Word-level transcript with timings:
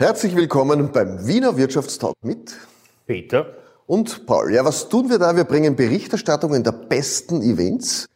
Herzlich 0.00 0.36
willkommen 0.36 0.92
beim 0.92 1.26
Wiener 1.26 1.56
Wirtschaftstalk 1.56 2.14
mit 2.22 2.56
Peter 3.08 3.56
und 3.88 4.26
Paul. 4.26 4.54
Ja, 4.54 4.64
was 4.64 4.88
tun 4.88 5.10
wir 5.10 5.18
da? 5.18 5.34
Wir 5.34 5.42
bringen 5.42 5.74
Berichterstattungen 5.74 6.62
der 6.62 6.70
besten 6.70 7.42
Events 7.42 8.06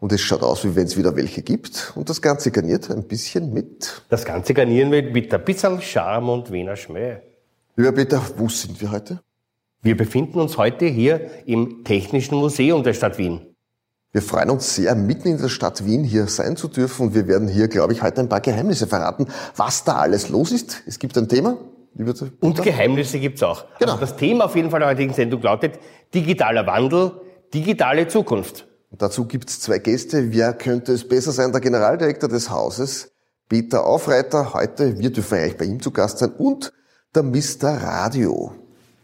und 0.00 0.12
es 0.12 0.20
schaut 0.20 0.42
aus, 0.42 0.64
wie 0.64 0.76
wenn 0.76 0.84
es 0.84 0.98
wieder 0.98 1.16
welche 1.16 1.40
gibt. 1.40 1.94
Und 1.96 2.10
das 2.10 2.20
Ganze 2.20 2.50
garniert 2.50 2.90
ein 2.90 3.04
bisschen 3.04 3.54
mit. 3.54 4.02
Das 4.10 4.26
Ganze 4.26 4.52
garnieren 4.52 4.92
wir 4.92 5.02
mit 5.02 5.32
ein 5.32 5.42
bisschen 5.42 5.80
Charme 5.80 6.28
und 6.28 6.52
Wiener 6.52 6.76
Schmäh. 6.76 7.20
Lieber 7.74 7.92
Peter, 7.92 8.22
wo 8.36 8.50
sind 8.50 8.78
wir 8.78 8.92
heute? 8.92 9.22
Wir 9.80 9.96
befinden 9.96 10.40
uns 10.40 10.58
heute 10.58 10.84
hier 10.84 11.30
im 11.46 11.84
Technischen 11.84 12.36
Museum 12.36 12.82
der 12.82 12.92
Stadt 12.92 13.16
Wien. 13.16 13.49
Wir 14.12 14.22
freuen 14.22 14.50
uns 14.50 14.74
sehr, 14.74 14.96
mitten 14.96 15.28
in 15.28 15.38
der 15.38 15.48
Stadt 15.48 15.84
Wien 15.84 16.02
hier 16.02 16.26
sein 16.26 16.56
zu 16.56 16.66
dürfen 16.66 17.08
und 17.08 17.14
wir 17.14 17.28
werden 17.28 17.46
hier, 17.46 17.68
glaube 17.68 17.92
ich, 17.92 18.02
heute 18.02 18.20
ein 18.20 18.28
paar 18.28 18.40
Geheimnisse 18.40 18.88
verraten, 18.88 19.26
was 19.54 19.84
da 19.84 19.96
alles 19.96 20.28
los 20.28 20.50
ist. 20.50 20.82
Es 20.86 20.98
gibt 20.98 21.16
ein 21.16 21.28
Thema. 21.28 21.58
Und 22.40 22.62
Geheimnisse 22.62 23.20
gibt's 23.20 23.42
auch. 23.42 23.66
Genau. 23.78 23.92
Also 23.92 24.06
das 24.06 24.16
Thema 24.16 24.46
auf 24.46 24.56
jeden 24.56 24.70
Fall 24.70 24.80
der 24.80 24.88
heutigen 24.88 25.12
Sendung 25.12 25.42
lautet 25.42 25.78
digitaler 26.12 26.66
Wandel, 26.66 27.12
digitale 27.54 28.08
Zukunft. 28.08 28.66
Und 28.90 29.00
dazu 29.00 29.26
gibt's 29.26 29.60
zwei 29.60 29.78
Gäste. 29.78 30.32
Wer 30.32 30.54
könnte 30.54 30.92
es 30.92 31.06
besser 31.06 31.30
sein? 31.30 31.52
Der 31.52 31.60
Generaldirektor 31.60 32.28
des 32.28 32.50
Hauses, 32.50 33.12
Peter 33.48 33.86
Aufreiter. 33.86 34.54
Heute, 34.54 34.98
wir 34.98 35.10
dürfen 35.10 35.38
eigentlich 35.38 35.56
bei 35.56 35.66
ihm 35.66 35.80
zu 35.80 35.92
Gast 35.92 36.18
sein. 36.18 36.32
Und 36.32 36.72
der 37.14 37.22
Mr. 37.22 37.82
Radio. 37.82 38.59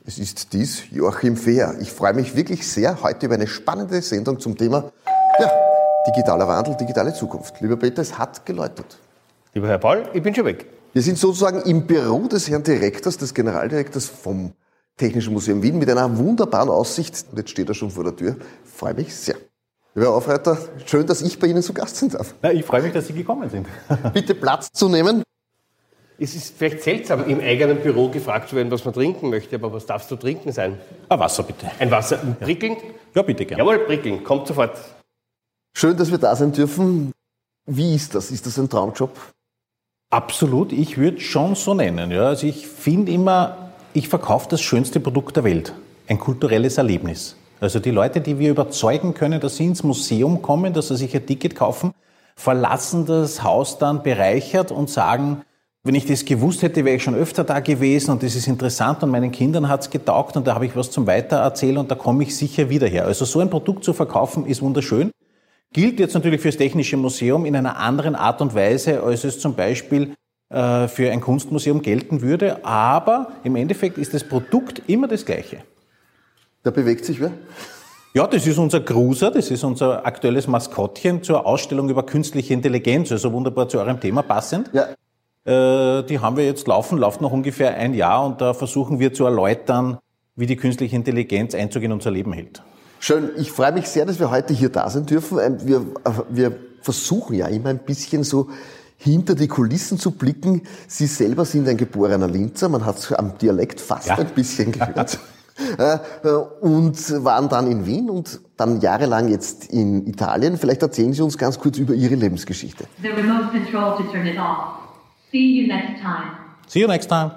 Es 0.09 0.21
ist 0.21 0.53
dies 0.53 0.85
Joachim 0.93 1.37
Fehr. 1.37 1.75
Ich 1.81 1.91
freue 1.91 2.15
mich 2.15 2.37
wirklich 2.37 2.65
sehr 2.69 3.03
heute 3.03 3.27
über 3.27 3.35
eine 3.35 3.49
spannende 3.49 4.01
Sendung 4.01 4.39
zum 4.39 4.57
Thema 4.57 4.93
ja, 5.41 5.51
digitaler 6.07 6.47
Wandel, 6.47 6.77
digitale 6.77 7.13
Zukunft. 7.13 7.61
Lieber 7.61 7.77
Peter, 7.77 8.03
es 8.03 8.17
hat 8.17 8.47
geläutet. 8.47 8.99
Lieber 9.53 9.67
Herr 9.67 9.79
Paul, 9.79 10.09
ich 10.15 10.23
bin 10.23 10.33
schon 10.33 10.45
weg. 10.45 10.67
Wir 10.93 11.03
sind 11.03 11.19
sozusagen 11.19 11.61
im 11.63 11.89
Büro 11.89 12.29
des 12.29 12.49
Herrn 12.49 12.63
Direktors, 12.63 13.19
des 13.19 13.35
Generaldirektors 13.35 14.07
vom 14.07 14.53
Technischen 14.97 15.33
Museum 15.33 15.61
Wien 15.61 15.77
mit 15.77 15.91
einer 15.91 16.17
wunderbaren 16.17 16.69
Aussicht. 16.69 17.27
Und 17.33 17.39
jetzt 17.39 17.51
steht 17.51 17.69
er 17.69 17.75
schon 17.75 17.91
vor 17.91 18.05
der 18.05 18.15
Tür. 18.15 18.37
Ich 18.65 18.71
freue 18.71 18.95
mich 18.95 19.13
sehr. 19.13 19.35
Lieber 19.97 20.15
Aufreiter, 20.15 20.57
schön, 20.85 21.05
dass 21.05 21.21
ich 21.21 21.37
bei 21.41 21.49
Ihnen 21.49 21.65
zu 21.65 21.73
Gast 21.73 21.97
sein 21.97 22.11
darf. 22.11 22.33
Na, 22.43 22.53
ich 22.53 22.65
freue 22.65 22.83
mich, 22.83 22.93
dass 22.93 23.09
Sie 23.09 23.13
gekommen 23.13 23.51
sind. 23.51 23.67
Bitte 24.15 24.37
Platz 24.37 24.69
zu 24.73 24.89
nehmen. 24.89 25.25
Es 26.19 26.35
ist 26.35 26.57
vielleicht 26.57 26.83
seltsam, 26.83 27.29
im 27.29 27.41
eigenen 27.41 27.79
Büro 27.79 28.09
gefragt 28.09 28.49
zu 28.49 28.57
werden, 28.57 28.71
was 28.71 28.85
man 28.85 28.95
trinken 28.95 29.29
möchte, 29.29 29.57
aber 29.57 29.73
was 29.73 29.85
darfst 29.85 30.11
du 30.11 30.17
trinken 30.17 30.51
sein? 30.51 30.79
Ein 31.11 31.19
Wasser 31.19 31.43
bitte. 31.43 31.71
Ein 31.79 31.91
Wasser, 31.91 32.17
prickelnd? 32.41 32.79
Ja, 33.15 33.23
bitte 33.23 33.45
gerne. 33.45 33.63
Jawohl, 33.63 33.81
prickelnd, 33.81 34.25
kommt 34.25 34.47
sofort. 34.47 34.79
Schön, 35.75 35.97
dass 35.97 36.11
wir 36.11 36.19
da 36.19 36.35
sein 36.35 36.53
dürfen. 36.53 37.13
Wie 37.67 37.95
ist 37.95 38.15
das? 38.15 38.31
Ist 38.31 38.47
das 38.47 38.59
ein 38.59 38.71
Traumjob? 38.71 39.11
Absolut, 40.09 40.73
ich 40.73 40.97
würde 40.97 41.21
schon 41.21 41.55
so 41.55 41.75
nennen. 41.75 42.11
Ja. 42.11 42.29
Also 42.29 42.47
ich 42.47 42.67
finde 42.67 43.13
immer, 43.13 43.73
ich 43.93 44.09
verkaufe 44.09 44.49
das 44.49 44.63
schönste 44.63 45.01
Produkt 45.01 45.37
der 45.37 45.45
Welt. 45.45 45.75
Ein 46.09 46.19
kulturelles 46.19 46.79
Erlebnis. 46.79 47.37
Also 47.61 47.81
die 47.81 47.91
Leute, 47.91 48.21
die 48.21 48.39
wir 48.39 48.51
überzeugen 48.51 49.15
können, 49.15 49.41
dass 49.41 49.57
sie 49.57 49.67
ins 49.67 49.83
Museum 49.83 50.43
kommen, 50.43 50.73
dass 50.73 50.89
sie 50.89 50.97
sich 50.97 51.15
ein 51.15 51.27
Ticket 51.27 51.57
kaufen, 51.57 51.93
verlassen 52.37 53.07
das 53.07 53.43
Haus 53.43 53.79
dann 53.79 54.03
bereichert 54.03 54.71
und 54.71 54.89
sagen, 54.89 55.43
wenn 55.87 55.95
ich 55.95 56.07
das 56.07 56.25
gewusst 56.25 56.63
hätte, 56.63 56.85
wäre 56.85 56.97
ich 56.97 57.03
schon 57.03 57.15
öfter 57.15 57.45
da 57.45 57.61
gewesen 57.61 58.11
und 58.11 58.23
das 58.23 58.35
ist 58.35 58.49
interessant 58.49 59.03
und 59.03 59.11
meinen 59.11 59.31
Kindern 59.31 59.69
hat's 59.69 59.89
getaugt 59.89 60.37
und 60.37 60.47
da 60.47 60.55
habe 60.55 60.67
ich 60.67 60.75
was 60.75 60.91
zum 60.91 61.07
Weitererzählen 61.07 61.79
und 61.79 61.91
da 61.91 61.95
komme 61.95 62.25
ich 62.25 62.37
sicher 62.37 62.69
wieder 62.69 62.89
her. 62.89 63.05
Also 63.05 63.25
so 63.25 63.41
ein 63.41 63.51
Produkt 63.51 63.85
zu 63.85 63.93
verkaufen 63.93 64.47
ist 64.47 64.63
wunderschön. 64.63 65.13
Gilt 65.73 66.01
jetzt 66.01 66.15
natürlich 66.15 66.41
fürs 66.41 66.57
Technische 66.57 66.97
Museum 66.97 67.45
in 67.47 67.55
einer 67.55 67.77
anderen 67.77 68.17
Art 68.17 68.41
und 68.41 68.55
Weise, 68.55 69.03
als 69.03 69.25
es 69.25 69.39
zum 69.39 69.55
Beispiel 69.55 70.15
äh, 70.49 70.89
für 70.89 71.11
ein 71.11 71.21
Kunstmuseum 71.21 71.83
gelten 71.83 72.21
würde, 72.21 72.65
aber 72.65 73.33
im 73.45 73.57
Endeffekt 73.57 73.99
ist 73.99 74.13
das 74.13 74.25
Produkt 74.25 74.83
immer 74.89 75.07
das 75.07 75.25
gleiche. 75.25 75.59
Da 76.63 76.71
bewegt 76.71 77.05
sich 77.05 77.21
wer? 77.21 77.31
Ja, 78.13 78.27
das 78.27 78.47
ist 78.47 78.59
unser 78.59 78.81
Cruiser, 78.81 79.31
das 79.31 79.51
ist 79.51 79.63
unser 79.63 80.07
aktuelles 80.07 80.49
Maskottchen 80.49 81.23
zur 81.23 81.47
Ausstellung 81.47 81.91
über 81.91 82.05
künstliche 82.05 82.55
Intelligenz, 82.55 83.13
also 83.13 83.33
wunderbar 83.33 83.69
zu 83.69 83.79
eurem 83.79 84.01
Thema 84.01 84.23
passend. 84.23 84.71
Ja. 84.73 84.89
Äh, 85.47 86.03
die 86.05 86.19
haben 86.19 86.37
wir 86.37 86.45
jetzt 86.45 86.67
laufen, 86.67 86.99
läuft 86.99 87.21
noch 87.21 87.31
ungefähr 87.33 87.75
ein 87.77 87.95
Jahr 87.95 88.27
und 88.27 88.41
da 88.41 88.53
versuchen 88.53 88.99
wir 88.99 89.13
zu 89.15 89.25
erläutern, 89.25 89.99
wie 90.35 90.47
die 90.47 90.57
künstliche 90.57 90.97
Intelligenz 90.97 91.55
Einzug 91.55 91.83
in 91.85 91.93
unser 91.93 92.11
Leben 92.11 92.33
hält. 92.33 92.63
Schön. 92.99 93.31
Ich 93.37 93.53
freue 93.53 93.73
mich 93.73 93.87
sehr, 93.89 94.05
dass 94.07 94.19
wir 94.19 94.31
heute 94.31 94.53
hier 94.55 94.71
da 94.71 94.91
sein 94.91 95.07
dürfen. 95.07 95.39
Ähm, 95.39 95.59
Wir, 95.65 95.77
äh, 96.05 96.11
wir 96.31 96.57
versuchen 96.83 97.35
ja 97.37 97.47
immer 97.47 97.69
ein 97.71 97.79
bisschen 97.79 98.25
so 98.25 98.49
hinter 98.97 99.35
die 99.35 99.47
Kulissen 99.49 99.99
zu 99.99 100.11
blicken. 100.13 100.63
Sie 100.89 101.07
selber 101.07 101.45
sind 101.45 101.69
ein 101.69 101.77
geborener 101.77 102.27
Linzer. 102.29 102.69
Man 102.69 102.85
hat 102.85 102.99
es 102.99 103.13
am 103.13 103.37
Dialekt 103.39 103.81
fast 103.81 104.09
Ja. 104.09 104.17
ein 104.17 104.27
bisschen 104.35 104.73
gehört. 104.73 105.19
Äh, 105.79 105.99
Und 106.61 107.25
waren 107.25 107.49
dann 107.49 107.71
in 107.71 107.87
Wien 107.87 108.11
und 108.11 108.41
dann 108.57 108.81
jahrelang 108.81 109.29
jetzt 109.29 109.67
in 109.73 110.07
Italien. 110.07 110.57
Vielleicht 110.59 110.83
erzählen 110.83 111.13
Sie 111.13 111.23
uns 111.23 111.39
ganz 111.39 111.59
kurz 111.59 111.79
über 111.79 111.95
Ihre 111.95 112.15
Lebensgeschichte. 112.15 112.85
the 113.03 113.09
remote 113.09 113.51
control 113.53 113.97
to 113.97 114.03
turn 114.13 114.27
it 114.27 114.39
off. 114.39 114.86
See 115.37 115.61
you 115.61 115.67
next 115.67 116.01
time. 116.01 116.31
See 116.67 116.81
you 116.81 116.89
next 116.89 117.09
time. 117.09 117.33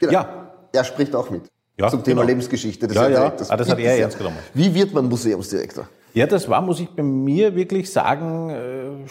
Genau. 0.00 0.12
Ja. 0.12 0.28
Er 0.72 0.84
spricht 0.84 1.14
auch 1.14 1.30
mit. 1.30 1.42
Ja, 1.78 1.88
zum 1.88 2.02
Thema 2.02 2.22
genau. 2.22 2.28
Lebensgeschichte 2.28 2.88
des 2.88 2.96
Ja, 2.96 3.08
ja. 3.08 3.20
Direktors. 3.20 3.50
Ah, 3.50 3.56
das 3.56 3.70
hat 3.70 3.78
er 3.78 3.98
ernst 3.98 4.18
genommen. 4.18 4.36
Wie 4.52 4.74
wird 4.74 4.92
man 4.92 5.08
Museumsdirektor? 5.08 5.88
Ja, 6.12 6.26
das 6.26 6.48
war, 6.48 6.60
muss 6.60 6.80
ich 6.80 6.88
bei 6.90 7.04
mir 7.04 7.54
wirklich 7.54 7.90
sagen, 7.90 8.50
äh, 8.50 9.08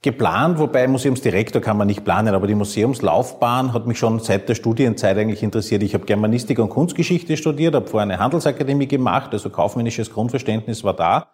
geplant, 0.00 0.58
wobei 0.58 0.88
Museumsdirektor 0.88 1.60
kann 1.60 1.76
man 1.76 1.86
nicht 1.86 2.02
planen, 2.02 2.34
aber 2.34 2.46
die 2.46 2.54
Museumslaufbahn 2.54 3.74
hat 3.74 3.86
mich 3.86 3.98
schon 3.98 4.18
seit 4.20 4.48
der 4.48 4.54
Studienzeit 4.54 5.18
eigentlich 5.18 5.42
interessiert. 5.42 5.82
Ich 5.82 5.92
habe 5.92 6.06
Germanistik 6.06 6.58
und 6.58 6.70
Kunstgeschichte 6.70 7.36
studiert, 7.36 7.74
habe 7.74 7.86
vorher 7.86 8.04
eine 8.04 8.18
Handelsakademie 8.18 8.86
gemacht, 8.88 9.32
also 9.32 9.50
kaufmännisches 9.50 10.10
Grundverständnis 10.10 10.82
war 10.82 10.94
da 10.94 11.26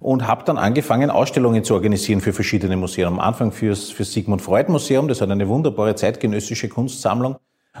und 0.00 0.26
habe 0.26 0.44
dann 0.44 0.58
angefangen, 0.58 1.10
Ausstellungen 1.10 1.62
zu 1.62 1.74
organisieren 1.74 2.20
für 2.20 2.32
verschiedene 2.32 2.76
Museen. 2.76 3.06
Am 3.06 3.20
Anfang 3.20 3.52
fürs, 3.52 3.90
fürs 3.90 4.12
Sigmund 4.12 4.42
Freud 4.42 4.72
Museum, 4.72 5.06
das 5.06 5.20
hat 5.20 5.30
eine 5.30 5.46
wunderbare 5.46 5.94
zeitgenössische 5.94 6.68
Kunstsammlung, 6.68 7.36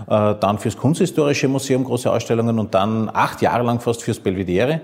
äh, 0.06 0.34
dann 0.38 0.58
fürs 0.58 0.76
Kunsthistorische 0.76 1.48
Museum 1.48 1.84
große 1.84 2.12
Ausstellungen 2.12 2.58
und 2.58 2.74
dann 2.74 3.10
acht 3.12 3.40
Jahre 3.42 3.64
lang 3.64 3.80
fast 3.80 4.02
fürs 4.02 4.20
Belvedere. 4.20 4.82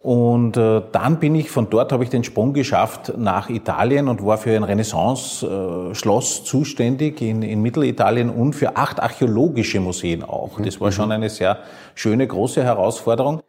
Und 0.00 0.56
äh, 0.56 0.80
dann 0.92 1.18
bin 1.18 1.34
ich, 1.34 1.50
von 1.50 1.68
dort 1.68 1.90
habe 1.90 2.04
ich 2.04 2.10
den 2.10 2.22
Sprung 2.22 2.52
geschafft 2.52 3.14
nach 3.16 3.50
Italien 3.50 4.06
und 4.06 4.24
war 4.24 4.38
für 4.38 4.54
ein 4.54 4.62
Renaissance-Schloss 4.62 6.44
zuständig 6.44 7.20
in, 7.20 7.42
in 7.42 7.60
Mittelitalien 7.62 8.30
und 8.30 8.52
für 8.52 8.76
acht 8.76 9.02
archäologische 9.02 9.80
Museen 9.80 10.22
auch. 10.22 10.60
Das 10.60 10.80
war 10.80 10.92
schon 10.92 11.10
eine 11.10 11.28
sehr 11.28 11.58
schöne, 11.96 12.28
große 12.28 12.62
Herausforderung. 12.62 13.42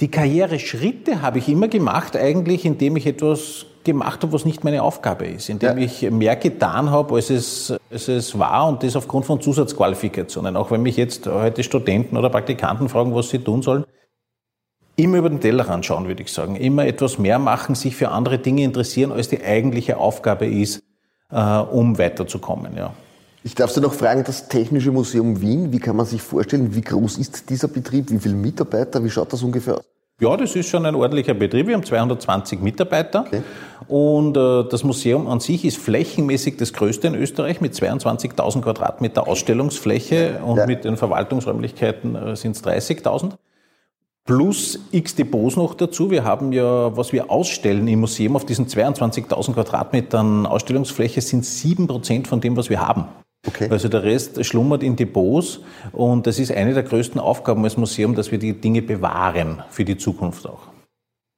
Die 0.00 0.10
Karriereschritte 0.10 1.20
habe 1.20 1.38
ich 1.38 1.48
immer 1.48 1.68
gemacht, 1.68 2.16
eigentlich, 2.16 2.64
indem 2.64 2.96
ich 2.96 3.06
etwas 3.06 3.66
gemacht 3.84 4.22
habe, 4.22 4.32
was 4.32 4.44
nicht 4.44 4.64
meine 4.64 4.82
Aufgabe 4.82 5.26
ist, 5.26 5.48
indem 5.48 5.78
Ja. 5.78 5.84
ich 5.84 6.10
mehr 6.10 6.36
getan 6.36 6.90
habe, 6.90 7.14
als 7.14 7.28
es, 7.30 7.74
als 7.90 8.08
es 8.08 8.38
war 8.38 8.68
und 8.68 8.82
das 8.82 8.96
aufgrund 8.96 9.26
von 9.26 9.40
Zusatzqualifikationen. 9.40 10.56
Auch 10.56 10.70
wenn 10.70 10.82
mich 10.82 10.96
jetzt 10.96 11.26
heute 11.26 11.62
Studenten 11.62 12.16
oder 12.16 12.30
Praktikanten 12.30 12.88
fragen, 12.88 13.14
was 13.14 13.28
sie 13.30 13.38
tun 13.38 13.62
sollen, 13.62 13.84
immer 14.96 15.18
über 15.18 15.30
den 15.30 15.40
Tellerrand 15.40 15.84
schauen, 15.84 16.06
würde 16.08 16.22
ich 16.22 16.32
sagen. 16.32 16.56
Immer 16.56 16.86
etwas 16.86 17.18
mehr 17.18 17.38
machen, 17.38 17.74
sich 17.74 17.96
für 17.96 18.10
andere 18.10 18.38
Dinge 18.38 18.64
interessieren, 18.64 19.12
als 19.12 19.28
die 19.28 19.42
eigentliche 19.42 19.96
Aufgabe 19.98 20.46
ist, 20.46 20.82
äh, 21.30 21.58
um 21.58 21.98
weiterzukommen. 21.98 22.76
Ja. 22.76 22.94
Ich 23.42 23.54
darf 23.54 23.70
Sie 23.70 23.80
noch 23.80 23.94
fragen, 23.94 24.22
das 24.24 24.48
Technische 24.48 24.92
Museum 24.92 25.40
Wien, 25.40 25.72
wie 25.72 25.78
kann 25.78 25.96
man 25.96 26.04
sich 26.04 26.20
vorstellen, 26.20 26.74
wie 26.74 26.82
groß 26.82 27.16
ist 27.16 27.48
dieser 27.48 27.68
Betrieb, 27.68 28.10
wie 28.10 28.18
viele 28.18 28.34
Mitarbeiter, 28.34 29.02
wie 29.02 29.08
schaut 29.08 29.32
das 29.32 29.42
ungefähr 29.42 29.78
aus? 29.78 29.89
Ja, 30.20 30.36
das 30.36 30.54
ist 30.54 30.68
schon 30.68 30.84
ein 30.84 30.94
ordentlicher 30.94 31.32
Betrieb. 31.34 31.66
Wir 31.66 31.74
haben 31.74 31.82
220 31.84 32.60
Mitarbeiter. 32.60 33.24
Und 33.88 34.36
äh, 34.36 34.64
das 34.70 34.84
Museum 34.84 35.26
an 35.26 35.40
sich 35.40 35.64
ist 35.64 35.78
flächenmäßig 35.78 36.58
das 36.58 36.72
größte 36.74 37.08
in 37.08 37.14
Österreich 37.14 37.60
mit 37.62 37.72
22.000 37.74 38.60
Quadratmeter 38.60 39.26
Ausstellungsfläche 39.26 40.40
und 40.44 40.58
Ja. 40.58 40.66
mit 40.66 40.84
den 40.84 40.96
Verwaltungsräumlichkeiten 40.98 42.14
äh, 42.14 42.36
sind 42.36 42.54
es 42.54 42.62
30.000. 42.62 43.32
Plus 44.26 44.78
x 44.92 45.16
Depots 45.16 45.56
noch 45.56 45.74
dazu. 45.74 46.10
Wir 46.10 46.22
haben 46.24 46.52
ja, 46.52 46.94
was 46.94 47.12
wir 47.12 47.30
ausstellen 47.30 47.88
im 47.88 48.00
Museum 48.00 48.36
auf 48.36 48.44
diesen 48.44 48.66
22.000 48.66 49.54
Quadratmetern 49.54 50.44
Ausstellungsfläche 50.46 51.22
sind 51.22 51.44
7% 51.44 52.26
von 52.26 52.40
dem, 52.40 52.56
was 52.56 52.68
wir 52.68 52.86
haben. 52.86 53.06
Okay. 53.46 53.68
Also 53.70 53.88
der 53.88 54.02
Rest 54.02 54.44
schlummert 54.44 54.82
in 54.82 54.96
Depots 54.96 55.60
und 55.92 56.26
das 56.26 56.38
ist 56.38 56.52
eine 56.52 56.74
der 56.74 56.82
größten 56.82 57.18
Aufgaben 57.18 57.64
als 57.64 57.76
Museum, 57.76 58.14
dass 58.14 58.30
wir 58.30 58.38
die 58.38 58.52
Dinge 58.52 58.82
bewahren 58.82 59.62
für 59.70 59.84
die 59.84 59.96
Zukunft 59.96 60.46
auch. 60.46 60.68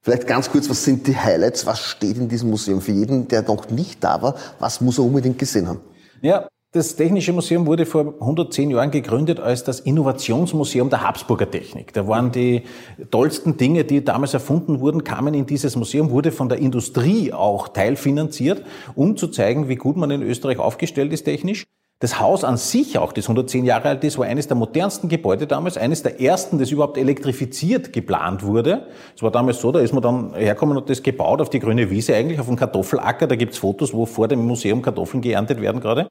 Vielleicht 0.01 0.27
ganz 0.27 0.51
kurz, 0.51 0.69
was 0.69 0.83
sind 0.83 1.07
die 1.07 1.15
Highlights, 1.15 1.65
was 1.65 1.79
steht 1.79 2.17
in 2.17 2.27
diesem 2.27 2.49
Museum? 2.49 2.81
Für 2.81 2.91
jeden, 2.91 3.29
der 3.29 3.43
noch 3.43 3.69
nicht 3.69 4.03
da 4.03 4.21
war, 4.21 4.35
was 4.59 4.81
muss 4.81 4.97
er 4.97 5.05
unbedingt 5.05 5.39
gesehen 5.39 5.69
haben? 5.69 5.79
Ja, 6.21 6.49
das 6.73 6.97
Technische 6.97 7.31
Museum 7.31 7.65
wurde 7.67 7.85
vor 7.85 8.15
110 8.19 8.71
Jahren 8.71 8.91
gegründet 8.91 9.39
als 9.39 9.63
das 9.63 9.79
Innovationsmuseum 9.79 10.89
der 10.89 11.03
Habsburger 11.03 11.49
Technik. 11.49 11.93
Da 11.93 12.05
waren 12.07 12.33
die 12.33 12.63
tollsten 13.11 13.55
Dinge, 13.55 13.85
die 13.85 14.03
damals 14.03 14.33
erfunden 14.33 14.81
wurden, 14.81 15.05
kamen 15.05 15.35
in 15.35 15.45
dieses 15.45 15.77
Museum, 15.77 16.09
wurde 16.09 16.33
von 16.33 16.49
der 16.49 16.57
Industrie 16.57 17.31
auch 17.31 17.69
teilfinanziert, 17.69 18.65
um 18.95 19.15
zu 19.15 19.27
zeigen, 19.27 19.69
wie 19.69 19.75
gut 19.77 19.95
man 19.95 20.11
in 20.11 20.21
Österreich 20.21 20.59
aufgestellt 20.59 21.13
ist 21.13 21.23
technisch. 21.23 21.63
Das 22.03 22.19
Haus 22.19 22.43
an 22.43 22.57
sich 22.57 22.97
auch, 22.97 23.13
das 23.13 23.29
110 23.29 23.63
Jahre 23.63 23.87
alt 23.87 24.03
ist, 24.03 24.17
war 24.17 24.25
eines 24.25 24.49
der 24.49 24.57
modernsten 24.57 25.07
Gebäude 25.07 25.47
damals, 25.47 25.77
eines 25.77 26.03
der 26.03 26.19
ersten, 26.19 26.59
das 26.59 26.69
überhaupt 26.69 26.97
elektrifiziert 26.97 27.93
geplant 27.93 28.43
wurde. 28.43 28.87
Es 29.15 29.23
war 29.23 29.31
damals 29.31 29.61
so, 29.61 29.71
da 29.71 29.79
ist 29.79 29.93
man 29.93 30.03
dann 30.03 30.33
hergekommen 30.33 30.75
und 30.75 30.89
das 30.89 31.01
gebaut 31.01 31.39
auf 31.39 31.49
die 31.49 31.61
grüne 31.61 31.89
Wiese, 31.89 32.13
eigentlich 32.13 32.41
auf 32.41 32.47
dem 32.47 32.57
Kartoffelacker. 32.57 33.25
Da 33.27 33.37
gibt's 33.37 33.57
Fotos, 33.57 33.93
wo 33.93 34.05
vor 34.05 34.27
dem 34.27 34.45
Museum 34.45 34.81
Kartoffeln 34.81 35.21
geerntet 35.21 35.61
werden 35.61 35.79
gerade. 35.79 36.09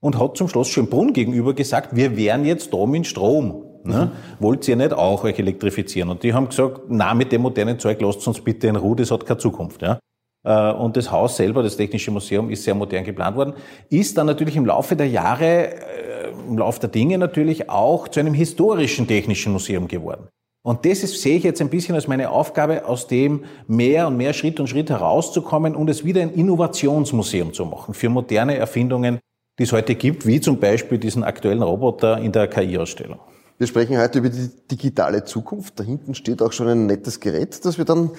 Und 0.00 0.16
hat 0.16 0.36
zum 0.36 0.46
Schloss 0.46 0.68
Schönbrunn 0.68 1.12
gegenüber 1.12 1.54
gesagt, 1.54 1.96
wir 1.96 2.16
wären 2.16 2.44
jetzt 2.44 2.72
da 2.72 2.86
mit 2.86 3.08
Strom. 3.08 3.64
Ne? 3.82 4.12
Mhm. 4.12 4.38
Wollt 4.38 4.68
ihr 4.68 4.76
nicht 4.76 4.92
auch 4.92 5.24
euch 5.24 5.40
elektrifizieren? 5.40 6.10
Und 6.10 6.22
die 6.22 6.34
haben 6.34 6.50
gesagt, 6.50 6.82
na, 6.86 7.14
mit 7.14 7.32
dem 7.32 7.42
modernen 7.42 7.80
Zeug 7.80 8.00
lasst 8.00 8.28
uns 8.28 8.40
bitte 8.40 8.68
in 8.68 8.76
Ruhe, 8.76 8.94
das 8.94 9.10
hat 9.10 9.26
keine 9.26 9.38
Zukunft. 9.38 9.82
Ja? 9.82 9.98
Äh, 10.44 10.72
und 10.72 10.96
das 10.96 11.10
Haus 11.10 11.36
selber, 11.36 11.62
das 11.62 11.76
Technische 11.76 12.10
Museum, 12.10 12.50
ist 12.50 12.64
sehr 12.64 12.74
modern 12.74 13.04
geplant 13.04 13.36
worden, 13.36 13.54
ist 13.90 14.18
dann 14.18 14.26
natürlich 14.26 14.56
im 14.56 14.66
Laufe 14.66 14.96
der 14.96 15.08
Jahre, 15.08 15.74
äh, 15.74 16.30
im 16.48 16.58
Laufe 16.58 16.80
der 16.80 16.90
Dinge 16.90 17.18
natürlich 17.18 17.68
auch 17.70 18.08
zu 18.08 18.20
einem 18.20 18.34
historischen 18.34 19.06
Technischen 19.06 19.52
Museum 19.52 19.88
geworden. 19.88 20.28
Und 20.64 20.86
das 20.86 21.02
ist, 21.02 21.20
sehe 21.20 21.36
ich 21.36 21.42
jetzt 21.42 21.60
ein 21.60 21.70
bisschen 21.70 21.96
als 21.96 22.06
meine 22.06 22.30
Aufgabe, 22.30 22.86
aus 22.86 23.08
dem 23.08 23.44
mehr 23.66 24.06
und 24.06 24.16
mehr 24.16 24.32
Schritt 24.32 24.60
und 24.60 24.68
Schritt 24.68 24.90
herauszukommen 24.90 25.74
und 25.74 25.90
es 25.90 26.04
wieder 26.04 26.22
ein 26.22 26.32
Innovationsmuseum 26.32 27.52
zu 27.52 27.64
machen 27.64 27.94
für 27.94 28.08
moderne 28.08 28.56
Erfindungen, 28.56 29.18
die 29.58 29.64
es 29.64 29.72
heute 29.72 29.96
gibt, 29.96 30.24
wie 30.24 30.40
zum 30.40 30.60
Beispiel 30.60 30.98
diesen 30.98 31.24
aktuellen 31.24 31.62
Roboter 31.62 32.18
in 32.18 32.30
der 32.30 32.46
KI-Ausstellung. 32.46 33.18
Wir 33.58 33.66
sprechen 33.66 33.98
heute 33.98 34.18
über 34.20 34.28
die 34.28 34.50
digitale 34.70 35.24
Zukunft. 35.24 35.78
Da 35.78 35.84
hinten 35.84 36.14
steht 36.14 36.42
auch 36.42 36.52
schon 36.52 36.68
ein 36.68 36.86
nettes 36.86 37.20
Gerät, 37.20 37.64
das 37.64 37.76
wir 37.76 37.84
dann 37.84 38.10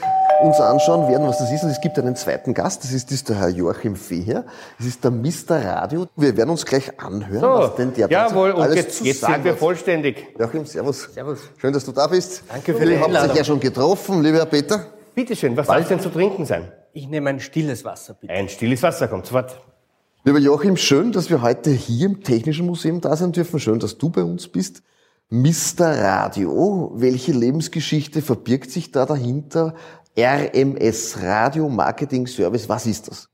uns 0.44 0.60
anschauen 0.60 1.10
werden, 1.10 1.28
was 1.28 1.40
das 1.40 1.52
ist. 1.52 1.64
Und 1.64 1.70
es 1.70 1.82
gibt 1.82 1.98
einen 1.98 2.16
zweiten 2.16 2.54
Gast, 2.54 2.84
das 2.84 2.92
ist, 2.92 3.08
das 3.08 3.16
ist 3.16 3.30
der 3.30 3.40
Herr 3.40 3.50
Joachim 3.50 3.96
Feher. 3.96 4.46
Das 4.78 4.88
ist 4.88 5.04
der 5.04 5.12
Mr. 5.12 5.64
Radio. 5.66 6.06
Wir 6.16 6.36
werden 6.38 6.50
uns 6.50 6.66
gleich 6.66 7.00
anhören, 7.00 7.42
so, 7.42 7.48
was 7.48 7.76
denn 7.76 7.94
der 7.94 8.10
Jawohl, 8.10 8.52
und 8.52 8.62
alles 8.62 8.76
jetzt, 8.76 9.02
jetzt 9.04 9.22
sind 9.22 9.44
wir 9.44 9.56
vollständig. 9.56 10.36
Joachim, 10.38 10.66
servus. 10.66 11.10
Servus. 11.14 11.40
Schön, 11.58 11.74
dass 11.74 11.86
du 11.86 11.92
da 11.92 12.08
bist. 12.08 12.44
Danke 12.50 12.74
für 12.74 12.86
die 12.86 12.94
Einladung. 12.94 13.12
Ihr 13.12 13.20
habt 13.20 13.30
sich 13.30 13.38
ja 13.38 13.44
schon 13.44 13.60
getroffen, 13.60 14.22
lieber 14.22 14.38
Herr 14.38 14.46
Peter. 14.46 14.86
Bitte 15.16 15.36
schön, 15.36 15.56
was 15.56 15.68
soll 15.68 15.78
es 15.78 15.88
denn 15.88 16.00
zu 16.00 16.10
trinken 16.10 16.46
sein? 16.46 16.72
Ich 16.92 17.08
nehme 17.08 17.30
ein 17.30 17.40
stilles 17.40 17.86
Wasser, 17.86 18.16
bitte. 18.16 18.34
Ein 18.34 18.50
stilles 18.50 18.82
Wasser, 18.84 19.08
kommt 19.08 19.26
sofort. 19.26 19.60
Lieber 20.26 20.40
Joachim, 20.40 20.78
schön, 20.78 21.12
dass 21.12 21.30
wir 21.30 21.42
heute 21.42 21.70
hier 21.70 22.06
im 22.06 22.24
Technischen 22.24 22.66
Museum 22.66 23.02
da 23.02 23.16
sein 23.16 23.32
dürfen. 23.32 23.60
Schön, 23.60 23.80
dass 23.80 23.98
du 23.98 24.10
bei 24.10 24.24
uns 24.24 24.48
bist. 24.48 24.82
Mr. 25.30 25.98
Radio, 25.98 26.92
welche 26.96 27.32
Lebensgeschichte 27.32 28.22
verbirgt 28.22 28.72
sich 28.72 28.92
da 28.92 29.06
dahinter? 29.06 29.74
RMS, 30.18 31.18
Radio 31.22 31.68
Marketing 31.70 32.28
Service, 32.28 32.70
was 32.70 32.86
ist 32.86 33.08
das? 33.08 33.30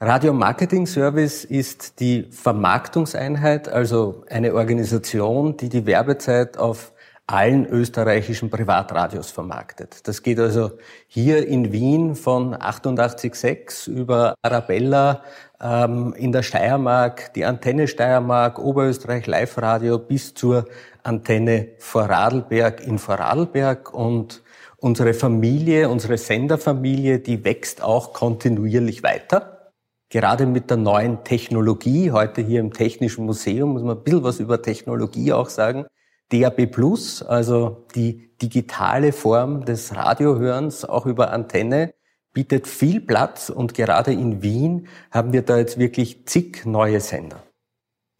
Radio 0.00 0.34
Marketing 0.34 0.86
Service 0.86 1.44
ist 1.44 1.98
die 1.98 2.24
Vermarktungseinheit, 2.30 3.68
also 3.68 4.22
eine 4.28 4.54
Organisation, 4.54 5.56
die 5.56 5.70
die 5.70 5.86
Werbezeit 5.86 6.58
auf 6.58 6.92
allen 7.26 7.64
österreichischen 7.64 8.50
Privatradios 8.50 9.30
vermarktet. 9.30 10.06
Das 10.06 10.22
geht 10.22 10.38
also 10.38 10.72
hier 11.06 11.48
in 11.48 11.72
Wien 11.72 12.16
von 12.16 12.54
88.6 12.54 13.88
über 13.88 14.34
Arabella 14.42 15.22
ähm, 15.58 16.12
in 16.18 16.32
der 16.32 16.42
Steiermark, 16.42 17.32
die 17.32 17.46
Antenne 17.46 17.88
Steiermark, 17.88 18.58
Oberösterreich 18.58 19.26
Live 19.26 19.56
Radio 19.56 19.98
bis 19.98 20.34
zur 20.34 20.66
Antenne 21.02 21.68
Vorarlberg 21.78 22.86
in 22.86 22.98
Vorarlberg 22.98 23.94
und 23.94 24.42
unsere 24.84 25.14
Familie, 25.14 25.88
unsere 25.88 26.18
Senderfamilie, 26.18 27.18
die 27.18 27.42
wächst 27.42 27.82
auch 27.82 28.12
kontinuierlich 28.12 29.02
weiter. 29.02 29.72
Gerade 30.10 30.44
mit 30.44 30.68
der 30.68 30.76
neuen 30.76 31.24
Technologie, 31.24 32.10
heute 32.10 32.42
hier 32.42 32.60
im 32.60 32.70
Technischen 32.70 33.24
Museum, 33.24 33.70
muss 33.70 33.82
man 33.82 33.96
ein 33.96 34.04
bisschen 34.04 34.22
was 34.24 34.40
über 34.40 34.60
Technologie 34.60 35.32
auch 35.32 35.48
sagen. 35.48 35.86
DAB 36.30 36.66
Plus, 36.66 37.22
also 37.22 37.86
die 37.94 38.36
digitale 38.36 39.12
Form 39.12 39.64
des 39.64 39.96
Radiohörens, 39.96 40.84
auch 40.84 41.06
über 41.06 41.32
Antenne, 41.32 41.94
bietet 42.34 42.66
viel 42.66 43.00
Platz 43.00 43.48
und 43.48 43.72
gerade 43.72 44.12
in 44.12 44.42
Wien 44.42 44.88
haben 45.10 45.32
wir 45.32 45.40
da 45.40 45.56
jetzt 45.56 45.78
wirklich 45.78 46.26
zig 46.26 46.66
neue 46.66 47.00
Sender. 47.00 47.42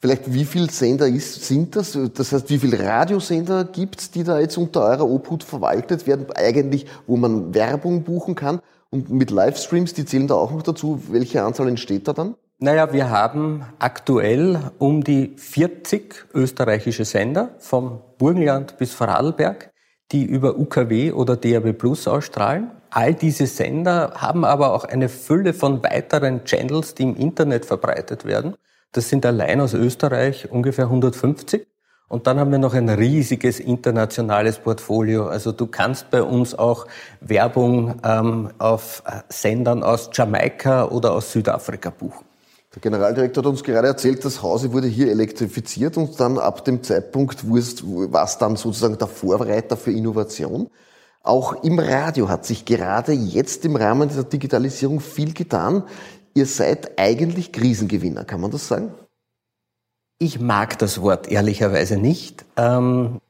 Vielleicht 0.05 0.35
wie 0.35 0.45
viele 0.45 0.71
Sender 0.71 1.09
ist, 1.09 1.47
sind 1.47 1.77
das? 1.77 1.99
Das 2.13 2.31
heißt, 2.31 2.51
wie 2.51 2.59
viele 2.59 2.79
Radiosender 2.79 3.65
gibt 3.65 4.03
es, 4.03 4.11
die 4.11 4.23
da 4.23 4.39
jetzt 4.39 4.59
unter 4.59 4.83
eurer 4.83 5.09
Obhut 5.09 5.43
verwaltet 5.43 6.07
werden, 6.07 6.27
eigentlich, 6.35 6.85
wo 7.07 7.17
man 7.17 7.55
Werbung 7.55 8.03
buchen 8.03 8.35
kann? 8.35 8.61
Und 8.91 9.09
mit 9.09 9.31
Livestreams, 9.31 9.95
die 9.95 10.05
zählen 10.05 10.27
da 10.27 10.35
auch 10.35 10.51
noch 10.51 10.61
dazu. 10.61 11.01
Welche 11.09 11.43
Anzahl 11.43 11.69
entsteht 11.69 12.07
da 12.07 12.13
dann? 12.13 12.35
Naja, 12.59 12.93
wir 12.93 13.09
haben 13.09 13.65
aktuell 13.79 14.59
um 14.77 15.03
die 15.03 15.33
40 15.39 16.27
österreichische 16.35 17.07
Sender 17.07 17.55
vom 17.59 18.03
Burgenland 18.19 18.77
bis 18.77 18.93
Vorarlberg, 18.93 19.71
die 20.13 20.27
über 20.27 20.59
UKW 20.59 21.13
oder 21.13 21.35
DAB 21.39 21.73
Plus 21.73 22.07
ausstrahlen. 22.07 22.73
All 22.91 23.15
diese 23.15 23.47
Sender 23.47 24.13
haben 24.17 24.45
aber 24.45 24.75
auch 24.75 24.85
eine 24.85 25.09
Fülle 25.09 25.55
von 25.55 25.83
weiteren 25.83 26.45
Channels, 26.45 26.95
die 26.95 27.05
im 27.05 27.17
Internet 27.17 27.65
verbreitet 27.65 28.27
werden. 28.27 28.57
Das 28.95 29.09
sind 29.09 29.27
allein 29.27 29.61
aus 29.61 29.75
Österreich 29.75 30.53
ungefähr 30.53 30.85
150. 30.85 31.67
Und 32.09 32.29
dann 32.29 32.39
haben 32.39 32.53
wir 32.53 32.59
noch 32.59 32.75
ein 32.75 32.89
riesiges 32.89 33.59
internationales 33.59 34.59
Portfolio. 34.59 35.27
Also 35.27 35.51
du 35.51 35.67
kannst 35.67 36.11
bei 36.11 36.23
uns 36.23 36.55
auch 36.55 36.87
Werbung 37.21 37.97
ähm, 38.05 38.51
auf 38.59 39.03
äh, 39.05 39.23
Sendern 39.29 39.83
aus 39.83 40.11
Jamaika 40.13 40.85
oder 40.85 41.11
aus 41.11 41.33
Südafrika 41.33 41.91
buchen. 41.91 42.25
Der 42.73 42.83
Generaldirektor 42.83 43.43
hat 43.43 43.51
uns 43.51 43.65
gerade 43.65 43.89
erzählt, 43.89 44.25
das 44.25 44.43
Haus 44.43 44.71
wurde 44.71 44.87
hier 44.87 45.11
elektrifiziert 45.11 45.97
und 45.97 46.21
dann 46.21 46.39
ab 46.39 46.65
dem 46.65 46.85
Zeitpunkt 46.85 47.51
war 47.51 48.25
es 48.25 48.39
dann 48.39 48.55
sozusagen 48.55 48.97
der 48.97 49.09
Vorreiter 49.09 49.77
für 49.77 49.91
Innovation. 49.91 50.71
Auch 51.25 51.65
im 51.65 51.81
Radio 51.81 52.29
hat 52.29 52.45
sich 52.45 52.65
gerade 52.65 53.13
jetzt 53.13 53.65
im 53.65 53.75
Rahmen 53.75 54.09
der 54.09 54.25
Digitalisierung 54.25 55.01
viel 55.01 55.33
getan 55.35 55.83
ihr 56.35 56.47
seid 56.47 56.99
eigentlich 56.99 57.53
Krisengewinner, 57.53 58.25
kann 58.25 58.41
man 58.41 58.51
das 58.51 58.69
sagen? 58.69 58.93
Ich 60.19 60.41
mag 60.41 60.79
das 60.79 61.01
Wort 61.01 61.29
ehrlicherweise 61.29 61.97
nicht. 61.97 62.45
Ähm, 62.57 63.21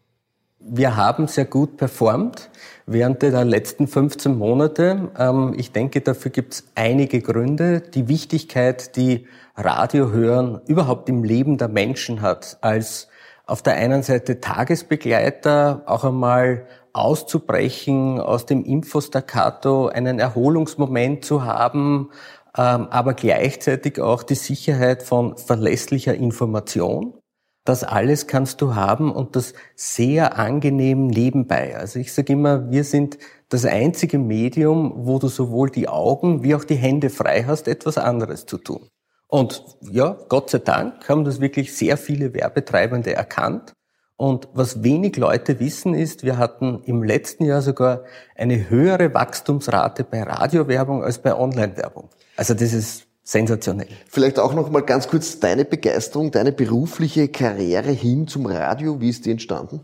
wir 0.59 0.97
haben 0.97 1.27
sehr 1.29 1.45
gut 1.45 1.77
performt 1.77 2.51
während 2.87 3.23
der 3.23 3.45
letzten 3.45 3.87
15 3.87 4.37
Monate. 4.37 5.11
Ähm, 5.19 5.55
ich 5.56 5.73
denke, 5.73 6.01
dafür 6.01 6.31
gibt 6.31 6.55
es 6.55 6.65
einige 6.75 7.20
Gründe. 7.20 7.81
Die 7.81 8.08
Wichtigkeit, 8.08 8.96
die 8.96 9.27
Radiohören 9.56 10.61
überhaupt 10.67 11.08
im 11.08 11.23
Leben 11.23 11.58
der 11.58 11.69
Menschen 11.69 12.23
hat, 12.23 12.58
als 12.61 13.08
auf 13.46 13.63
der 13.63 13.75
einen 13.75 14.03
Seite 14.03 14.41
Tagesbegleiter, 14.41 15.82
auch 15.87 16.05
einmal 16.05 16.67
auszubrechen 16.94 18.20
aus 18.20 18.46
dem 18.46 18.65
Infostaccato, 18.65 19.89
einen 19.89 20.19
Erholungsmoment 20.19 21.25
zu 21.25 21.44
haben, 21.44 22.11
aber 22.55 23.15
gleichzeitig 23.15 24.01
auch 24.01 24.23
die 24.23 24.37
Sicherheit 24.37 25.03
von 25.03 25.37
verlässlicher 25.37 26.15
Information. 26.15 27.19
Das 27.65 27.82
alles 27.82 28.27
kannst 28.27 28.61
du 28.61 28.75
haben 28.75 29.11
und 29.11 29.37
das 29.37 29.55
sehr 29.75 30.39
angenehm 30.39 31.06
nebenbei. 31.06 31.77
Also 31.77 31.99
ich 31.99 32.13
sage 32.13 32.34
immer, 32.34 32.70
wir 32.70 32.84
sind 32.84 33.19
das 33.49 33.65
einzige 33.65 34.19
Medium, 34.19 34.93
wo 35.06 35.19
du 35.19 35.29
sowohl 35.29 35.70
die 35.70 35.89
Augen 35.89 36.43
wie 36.43 36.55
auch 36.55 36.65
die 36.65 36.75
Hände 36.77 37.11
frei 37.11 37.44
hast, 37.44 37.67
etwas 37.67 37.96
anderes 37.96 38.46
zu 38.46 38.58
tun. 38.58 38.89
Und 39.29 39.65
ja, 39.81 40.19
Gott 40.29 40.51
sei 40.51 40.58
Dank 40.58 41.08
haben 41.08 41.25
das 41.25 41.41
wirklich 41.41 41.75
sehr 41.75 41.96
viele 41.96 42.34
Werbetreibende 42.34 43.15
erkannt 43.15 43.73
und 44.17 44.49
was 44.53 44.83
wenig 44.83 45.17
Leute 45.17 45.59
wissen 45.59 45.94
ist, 45.94 46.23
wir 46.23 46.39
hatten 46.39 46.83
im 46.85 47.03
letzten 47.03 47.44
Jahr 47.44 47.63
sogar 47.63 48.05
eine 48.37 48.71
höhere 48.71 49.13
Wachstumsrate 49.13 50.05
bei 50.05 50.23
Radiowerbung 50.23 51.03
als 51.03 51.19
bei 51.19 51.37
Online-Werbung. 51.37 52.09
Also 52.37 52.55
das 52.55 52.73
ist 52.73 53.06
sensationell. 53.25 53.89
Vielleicht 54.09 54.39
auch 54.39 54.55
noch 54.55 54.71
mal 54.71 54.83
ganz 54.83 55.09
kurz 55.09 55.41
deine 55.41 55.65
Begeisterung, 55.65 56.31
deine 56.31 56.53
berufliche 56.53 57.29
Karriere 57.29 57.91
hin 57.91 58.29
zum 58.29 58.47
Radio. 58.47 59.01
Wie 59.01 59.09
ist 59.09 59.27
die 59.27 59.33
entstanden? 59.33 59.81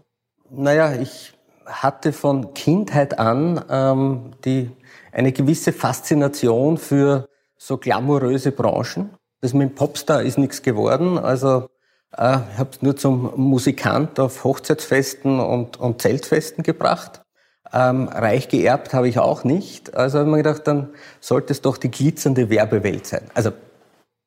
Naja, 0.51 0.95
ich 0.95 1.33
hatte 1.67 2.13
von 2.13 2.55
Kindheit 2.55 3.19
an 3.19 3.65
ähm, 3.69 4.33
die, 4.45 4.71
eine 5.13 5.33
gewisse 5.33 5.73
Faszination 5.73 6.79
für 6.79 7.29
so 7.57 7.79
glamouröse 7.79 8.53
Branchen. 8.53 9.11
Das 9.41 9.55
mit 9.55 9.71
dem 9.71 9.75
Popstar 9.75 10.23
ist 10.23 10.39
nichts 10.39 10.63
geworden. 10.63 11.19
Also 11.19 11.69
ich 12.13 12.19
habe 12.59 12.71
es 12.73 12.83
nur 12.83 12.97
zum 12.97 13.33
Musikant 13.37 14.19
auf 14.19 14.43
Hochzeitsfesten 14.45 15.39
und, 15.39 15.79
und 15.79 16.03
Zeltfesten 16.03 16.65
gebracht. 16.65 17.23
Ähm, 17.73 18.09
reich 18.09 18.49
geerbt 18.49 18.95
habe 18.95 19.09
ich 19.09 19.19
auch 19.19 19.45
nicht. 19.45 19.95
Also 19.95 20.19
habe 20.19 20.29
ich 20.29 20.33
mir 20.33 20.43
gedacht, 20.43 20.67
dann 20.67 20.89
sollte 21.21 21.53
es 21.53 21.61
doch 21.61 21.77
die 21.77 21.91
glitzernde 21.91 22.51
Werbewelt 22.51 23.07
sein. 23.07 23.23
Also 23.35 23.53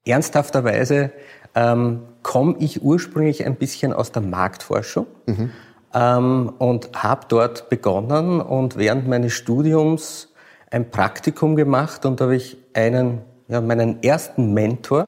ernsthafterweise 0.05 1.11
ähm, 1.55 2.03
komme 2.23 2.55
ich 2.59 2.81
ursprünglich 2.81 3.45
ein 3.45 3.55
bisschen 3.55 3.93
aus 3.93 4.11
der 4.11 4.21
Marktforschung 4.21 5.07
mhm. 5.25 5.51
ähm, 5.93 6.53
und 6.57 7.03
habe 7.03 7.25
dort 7.27 7.69
begonnen 7.69 8.39
und 8.39 8.77
während 8.77 9.07
meines 9.07 9.33
Studiums 9.33 10.29
ein 10.71 10.89
Praktikum 10.89 11.55
gemacht 11.55 12.05
und 12.05 12.19
da 12.19 12.25
habe 12.25 12.35
ich 12.37 12.57
einen, 12.73 13.21
ja, 13.47 13.61
meinen 13.61 14.01
ersten 14.01 14.53
Mentor 14.53 15.05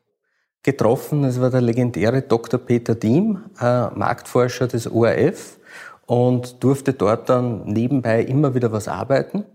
getroffen. 0.66 1.22
Das 1.22 1.40
war 1.40 1.50
der 1.50 1.62
legendäre 1.62 2.24
Dr. 2.24 2.60
Peter 2.60 2.96
Diem, 2.96 3.46
äh, 3.62 3.88
Marktforscher 3.92 4.68
des 4.68 4.92
ORF 4.92 5.60
und 6.06 6.64
durfte 6.64 6.94
dort 6.94 7.30
dann 7.30 7.66
nebenbei 7.66 8.22
immer 8.22 8.54
wieder 8.56 8.72
was 8.72 8.88
arbeiten. 8.88 9.46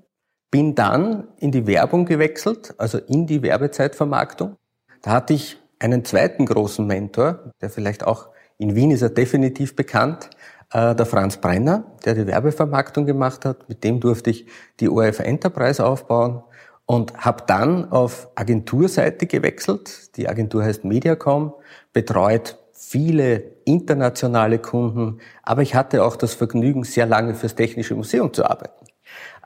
Bin 0.51 0.75
dann 0.75 1.29
in 1.39 1.53
die 1.53 1.67
Werbung 1.67 2.07
gewechselt, 2.07 2.75
also 2.79 2.99
in 2.99 3.27
die 3.27 3.43
Werbezeitvermarktung. 3.43 4.57
Da 5.03 5.11
hatte 5.11 5.35
ich 5.35 5.59
einen 5.79 6.05
zweiten 6.05 6.47
großen 6.47 6.87
Mentor, 6.87 7.53
der 7.61 7.71
vielleicht 7.71 8.07
auch 8.07 8.29
in 8.59 8.75
Wien 8.75 8.91
ist 8.91 9.03
er 9.03 9.09
definitiv 9.11 9.75
bekannt, 9.75 10.29
äh, 10.73 10.95
der 10.95 11.07
Franz 11.07 11.39
Brenner, 11.39 11.85
der 12.05 12.15
die 12.15 12.27
Werbevermarktung 12.27 13.07
gemacht 13.07 13.45
hat. 13.45 13.69
Mit 13.69 13.83
dem 13.83 14.01
durfte 14.01 14.31
ich 14.31 14.47
die 14.81 14.89
ORF 14.89 15.21
Enterprise 15.21 15.85
aufbauen 15.85 16.43
und 16.91 17.19
habe 17.19 17.45
dann 17.47 17.93
auf 17.93 18.31
Agenturseite 18.35 19.27
gewechselt. 19.27 20.17
Die 20.17 20.29
Agentur 20.29 20.65
heißt 20.65 20.85
Mediacom, 20.85 21.55
betreut 21.93 22.59
viele 22.73 23.45
internationale 23.65 24.59
Kunden, 24.59 25.21
aber 25.45 25.63
ich 25.63 25.77
hatte 25.77 26.03
auch 26.03 26.17
das 26.17 26.35
Vergnügen, 26.35 26.83
sehr 26.83 27.07
lange 27.07 27.37
fürs 27.37 27.55
Technische 27.55 27.95
Museum 27.95 28.33
zu 28.33 28.45
arbeiten. 28.45 28.87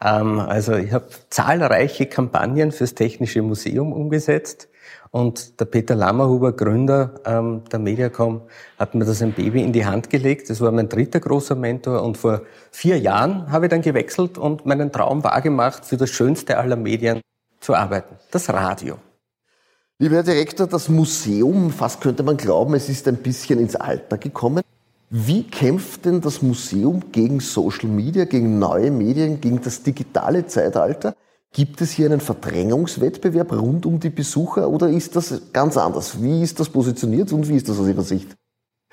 Ähm, 0.02 0.38
also 0.40 0.72
ich 0.72 0.90
habe 0.94 1.04
zahlreiche 1.28 2.06
Kampagnen 2.06 2.72
fürs 2.72 2.94
Technische 2.94 3.42
Museum 3.42 3.92
umgesetzt 3.92 4.70
und 5.10 5.60
der 5.60 5.66
Peter 5.66 5.94
Lammerhuber, 5.94 6.52
Gründer 6.52 7.20
ähm, 7.26 7.60
der 7.70 7.78
Mediacom, 7.78 8.40
hat 8.78 8.94
mir 8.94 9.04
das 9.04 9.20
ein 9.20 9.32
Baby 9.32 9.62
in 9.62 9.74
die 9.74 9.84
Hand 9.84 10.08
gelegt. 10.08 10.48
Das 10.48 10.62
war 10.62 10.72
mein 10.72 10.88
dritter 10.88 11.20
großer 11.20 11.56
Mentor. 11.56 12.02
Und 12.02 12.16
vor 12.16 12.40
vier 12.70 12.98
Jahren 12.98 13.52
habe 13.52 13.66
ich 13.66 13.70
dann 13.70 13.82
gewechselt 13.82 14.38
und 14.38 14.64
meinen 14.64 14.90
Traum 14.92 15.22
wahrgemacht, 15.22 15.84
für 15.84 15.98
das 15.98 16.08
schönste 16.08 16.56
aller 16.56 16.76
Medien 16.76 17.20
zu 17.64 17.74
arbeiten, 17.74 18.16
das 18.30 18.48
Radio. 18.50 18.98
Lieber 19.98 20.16
Herr 20.16 20.22
Direktor, 20.22 20.66
das 20.66 20.88
Museum, 20.88 21.70
fast 21.70 22.00
könnte 22.00 22.22
man 22.22 22.36
glauben, 22.36 22.74
es 22.74 22.88
ist 22.90 23.08
ein 23.08 23.16
bisschen 23.16 23.58
ins 23.58 23.74
Alter 23.74 24.18
gekommen. 24.18 24.62
Wie 25.08 25.44
kämpft 25.44 26.04
denn 26.04 26.20
das 26.20 26.42
Museum 26.42 27.12
gegen 27.12 27.40
Social 27.40 27.88
Media, 27.88 28.24
gegen 28.26 28.58
neue 28.58 28.90
Medien, 28.90 29.40
gegen 29.40 29.62
das 29.62 29.82
digitale 29.82 30.46
Zeitalter? 30.46 31.14
Gibt 31.52 31.80
es 31.80 31.92
hier 31.92 32.06
einen 32.06 32.20
Verdrängungswettbewerb 32.20 33.52
rund 33.52 33.86
um 33.86 34.00
die 34.00 34.10
Besucher 34.10 34.68
oder 34.68 34.90
ist 34.90 35.16
das 35.16 35.52
ganz 35.52 35.76
anders? 35.76 36.20
Wie 36.20 36.42
ist 36.42 36.60
das 36.60 36.68
positioniert 36.68 37.32
und 37.32 37.48
wie 37.48 37.56
ist 37.56 37.68
das 37.68 37.78
aus 37.78 37.86
Ihrer 37.86 38.02
Sicht? 38.02 38.36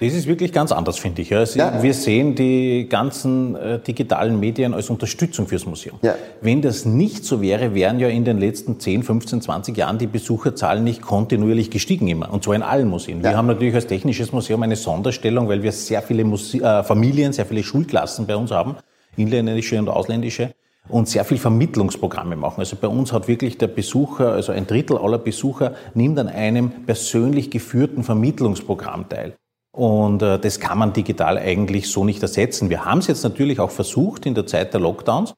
Das 0.01 0.13
ist 0.13 0.25
wirklich 0.25 0.51
ganz 0.51 0.72
anders, 0.72 0.98
finde 0.98 1.22
ich. 1.22 1.34
Also 1.36 1.60
ja. 1.60 1.84
Wir 1.84 1.93
sehen 1.93 2.34
die 2.34 2.88
ganzen 2.89 3.55
äh, 3.55 3.77
digitalen 3.77 4.39
Medien 4.39 4.74
als 4.74 4.89
Unterstützung 4.89 5.46
fürs 5.46 5.67
Museum. 5.67 6.00
Ja. 6.01 6.15
Wenn 6.41 6.63
das 6.63 6.86
nicht 6.86 7.24
so 7.24 7.39
wäre, 7.39 7.75
wären 7.75 8.00
ja 8.00 8.08
in 8.08 8.25
den 8.25 8.39
letzten 8.39 8.79
10, 8.79 9.03
15, 9.03 9.41
20 9.43 9.77
Jahren 9.77 10.00
die 10.00 10.08
Besucherzahlen 10.08 10.84
nicht 10.84 11.03
kontinuierlich 11.03 11.70
gestiegen 11.70 12.08
immer. 12.08 12.34
Und 12.34 12.43
zwar 12.43 12.55
in 12.55 12.63
allen 12.63 12.89
Museen. 12.89 13.22
Wir 13.22 13.38
haben 13.38 13.46
natürlich 13.46 13.75
als 13.75 13.86
Technisches 13.86 14.31
Museum 14.31 14.63
eine 14.63 14.75
Sonderstellung, 14.75 15.48
weil 15.48 15.62
wir 15.62 15.72
sehr 15.72 16.01
viele 16.01 16.24
Muse 16.24 16.58
äh, 16.58 16.84
Familien, 16.84 17.31
sehr 17.31 17.46
viele 17.46 17.62
Schulklassen 17.62 18.25
bei 18.25 18.36
uns 18.36 18.50
haben, 18.50 18.77
inländische 19.17 19.77
und 19.77 19.88
ausländische 19.88 20.55
und 20.89 21.10
sehr 21.10 21.25
viel 21.25 21.38
Vermittlungsprogramme 21.38 22.36
machen. 22.36 22.62
Also 22.62 22.75
bei 22.75 22.88
uns 22.88 23.13
hat 23.13 23.27
wirklich 23.27 23.60
der 23.60 23.67
Besucher, 23.67 24.31
also 24.31 24.51
ein 24.51 24.65
Drittel 24.65 24.98
aller 24.98 25.20
Besucher 25.20 25.75
nimmt 25.93 26.17
an 26.17 26.27
einem 26.27 26.72
persönlich 26.88 27.51
geführten 27.51 28.03
Vermittlungsprogramm 28.03 29.08
teil. 29.08 29.36
Und 29.71 30.21
äh, 30.21 30.37
das 30.39 30.59
kann 30.59 30.77
man 30.77 30.93
digital 30.93 31.37
eigentlich 31.37 31.89
so 31.89 32.03
nicht 32.03 32.21
ersetzen. 32.21 32.69
Wir 32.69 32.85
haben 32.85 32.99
es 32.99 33.07
jetzt 33.07 33.23
natürlich 33.23 33.59
auch 33.59 33.71
versucht 33.71 34.25
in 34.25 34.35
der 34.35 34.45
Zeit 34.45 34.73
der 34.73 34.81
Lockdowns. 34.81 35.33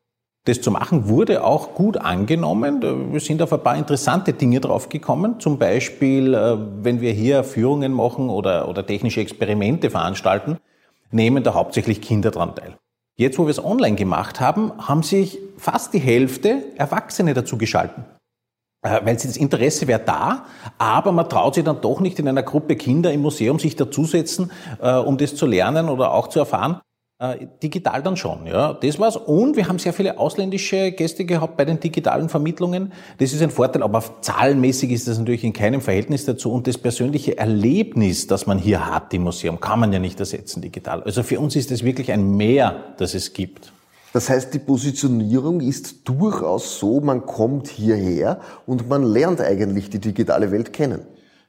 Das 0.45 0.59
zu 0.59 0.71
machen 0.71 1.07
wurde 1.07 1.45
auch 1.45 1.73
gut 1.73 1.95
angenommen. 1.97 3.13
Wir 3.13 3.19
sind 3.21 3.41
auf 3.41 3.53
ein 3.53 3.63
paar 3.63 3.77
interessante 3.77 4.33
Dinge 4.33 4.59
draufgekommen. 4.59 5.39
Zum 5.39 5.57
Beispiel, 5.57 6.33
äh, 6.33 6.57
wenn 6.83 6.99
wir 6.99 7.13
hier 7.13 7.43
Führungen 7.43 7.93
machen 7.93 8.29
oder, 8.29 8.67
oder 8.67 8.85
technische 8.85 9.21
Experimente 9.21 9.89
veranstalten, 9.89 10.57
nehmen 11.11 11.43
da 11.43 11.53
hauptsächlich 11.53 12.01
Kinder 12.01 12.31
dran 12.31 12.55
teil. 12.55 12.77
Jetzt, 13.15 13.37
wo 13.37 13.45
wir 13.45 13.51
es 13.51 13.63
online 13.63 13.95
gemacht 13.95 14.39
haben, 14.39 14.71
haben 14.79 15.03
sich 15.03 15.37
fast 15.57 15.93
die 15.93 15.99
Hälfte 15.99 16.63
Erwachsene 16.75 17.35
dazu 17.35 17.57
geschalten. 17.57 18.03
Äh, 18.83 18.99
weil 19.05 19.15
das 19.15 19.37
Interesse 19.37 19.87
wäre 19.87 20.01
da, 20.05 20.45
aber 20.77 21.11
man 21.11 21.29
traut 21.29 21.55
sich 21.55 21.63
dann 21.63 21.81
doch 21.81 22.01
nicht 22.01 22.19
in 22.19 22.27
einer 22.27 22.43
Gruppe 22.43 22.75
Kinder 22.75 23.11
im 23.11 23.21
Museum 23.21 23.57
sich 23.57 23.75
dazusetzen, 23.75 24.51
äh, 24.81 24.93
um 24.95 25.17
das 25.17 25.35
zu 25.35 25.45
lernen 25.45 25.89
oder 25.89 26.13
auch 26.13 26.27
zu 26.27 26.39
erfahren. 26.39 26.81
Äh, 27.19 27.47
digital 27.61 28.03
dann 28.03 28.17
schon, 28.17 28.45
ja. 28.47 28.73
Das 28.73 28.99
war's. 28.99 29.15
Und 29.15 29.55
wir 29.55 29.69
haben 29.69 29.79
sehr 29.79 29.93
viele 29.93 30.19
ausländische 30.19 30.91
Gäste 30.91 31.23
gehabt 31.23 31.55
bei 31.55 31.63
den 31.63 31.79
digitalen 31.79 32.27
Vermittlungen. 32.27 32.91
Das 33.19 33.31
ist 33.31 33.41
ein 33.41 33.51
Vorteil, 33.51 33.83
aber 33.83 34.03
zahlenmäßig 34.19 34.91
ist 34.91 35.07
das 35.07 35.19
natürlich 35.19 35.45
in 35.45 35.53
keinem 35.53 35.79
Verhältnis 35.79 36.25
dazu. 36.25 36.51
Und 36.51 36.67
das 36.67 36.77
persönliche 36.77 37.37
Erlebnis, 37.37 38.27
das 38.27 38.47
man 38.47 38.57
hier 38.57 38.85
hat 38.85 39.13
im 39.13 39.23
Museum, 39.23 39.61
kann 39.61 39.79
man 39.79 39.93
ja 39.93 39.99
nicht 39.99 40.19
ersetzen 40.19 40.61
digital. 40.61 41.03
Also 41.03 41.23
für 41.23 41.39
uns 41.39 41.55
ist 41.55 41.71
es 41.71 41.85
wirklich 41.85 42.11
ein 42.11 42.35
Mehr, 42.35 42.93
das 42.97 43.13
es 43.13 43.31
gibt. 43.31 43.73
Das 44.13 44.29
heißt, 44.29 44.53
die 44.53 44.60
Positionierung 44.60 45.60
ist 45.60 46.08
durchaus 46.08 46.79
so, 46.79 47.01
man 47.01 47.25
kommt 47.25 47.67
hierher 47.67 48.39
und 48.67 48.88
man 48.88 49.03
lernt 49.03 49.41
eigentlich 49.41 49.89
die 49.89 50.00
digitale 50.00 50.51
Welt 50.51 50.72
kennen. 50.72 51.01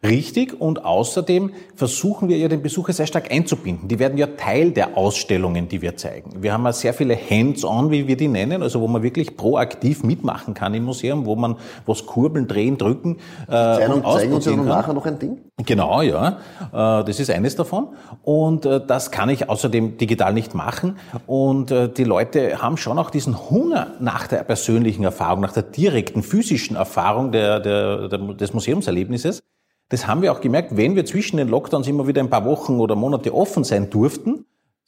Richtig 0.04 0.60
und 0.60 0.84
außerdem 0.84 1.52
versuchen 1.76 2.28
wir 2.28 2.36
ja 2.36 2.48
den 2.48 2.60
Besucher 2.60 2.92
sehr 2.92 3.06
stark 3.06 3.32
einzubinden. 3.32 3.88
Die 3.88 3.98
werden 3.98 4.18
ja 4.18 4.26
Teil 4.26 4.70
der 4.70 4.98
Ausstellungen, 4.98 5.68
die 5.68 5.80
wir 5.80 5.96
zeigen. 5.96 6.42
Wir 6.42 6.52
haben 6.52 6.64
ja 6.64 6.72
sehr 6.74 6.92
viele 6.92 7.16
Hands-on, 7.16 7.90
wie 7.90 8.06
wir 8.06 8.16
die 8.16 8.28
nennen, 8.28 8.62
also 8.62 8.82
wo 8.82 8.86
man 8.86 9.02
wirklich 9.02 9.34
proaktiv 9.34 10.02
mitmachen 10.02 10.52
kann 10.52 10.74
im 10.74 10.84
Museum, 10.84 11.24
wo 11.24 11.36
man 11.36 11.56
was 11.86 12.04
kurbeln, 12.04 12.46
drehen, 12.46 12.76
drücken. 12.76 13.16
Äh, 13.46 13.50
zeigen, 13.50 14.02
zeigen 14.04 14.32
uns 14.34 14.44
ja 14.44 14.56
nachher 14.56 14.92
noch 14.92 15.06
ein 15.06 15.18
Ding? 15.18 15.38
Genau, 15.64 16.02
ja. 16.02 16.38
Äh, 16.72 17.04
das 17.04 17.18
ist 17.18 17.30
eines 17.30 17.56
davon. 17.56 17.88
Und 18.22 18.66
äh, 18.66 18.84
das 18.86 19.10
kann 19.10 19.30
ich 19.30 19.48
außerdem 19.48 19.96
digital 19.96 20.34
nicht 20.34 20.54
machen. 20.54 20.98
Und 21.26 21.70
äh, 21.70 21.88
die 21.88 22.04
Leute 22.04 22.60
haben 22.60 22.76
schon 22.76 22.98
auch 22.98 23.08
diesen 23.08 23.50
Hunger 23.50 23.92
nach 24.00 24.26
der 24.26 24.44
persönlichen 24.44 25.04
Erfahrung, 25.04 25.40
nach 25.40 25.52
der 25.52 25.62
direkten 25.62 26.22
physischen 26.22 26.76
Erfahrung 26.76 27.32
der, 27.32 27.60
der, 27.60 28.08
der 28.08 28.18
des 28.18 28.52
Museumserlebnisses. 28.52 29.40
Das 29.88 30.06
haben 30.06 30.22
wir 30.22 30.32
auch 30.32 30.40
gemerkt, 30.40 30.76
wenn 30.76 30.96
wir 30.96 31.04
zwischen 31.04 31.36
den 31.36 31.48
Lockdowns 31.48 31.86
immer 31.86 32.06
wieder 32.06 32.22
ein 32.22 32.30
paar 32.30 32.44
Wochen 32.44 32.80
oder 32.80 32.96
Monate 32.96 33.34
offen 33.34 33.64
sein 33.64 33.90
durften, 33.90 34.46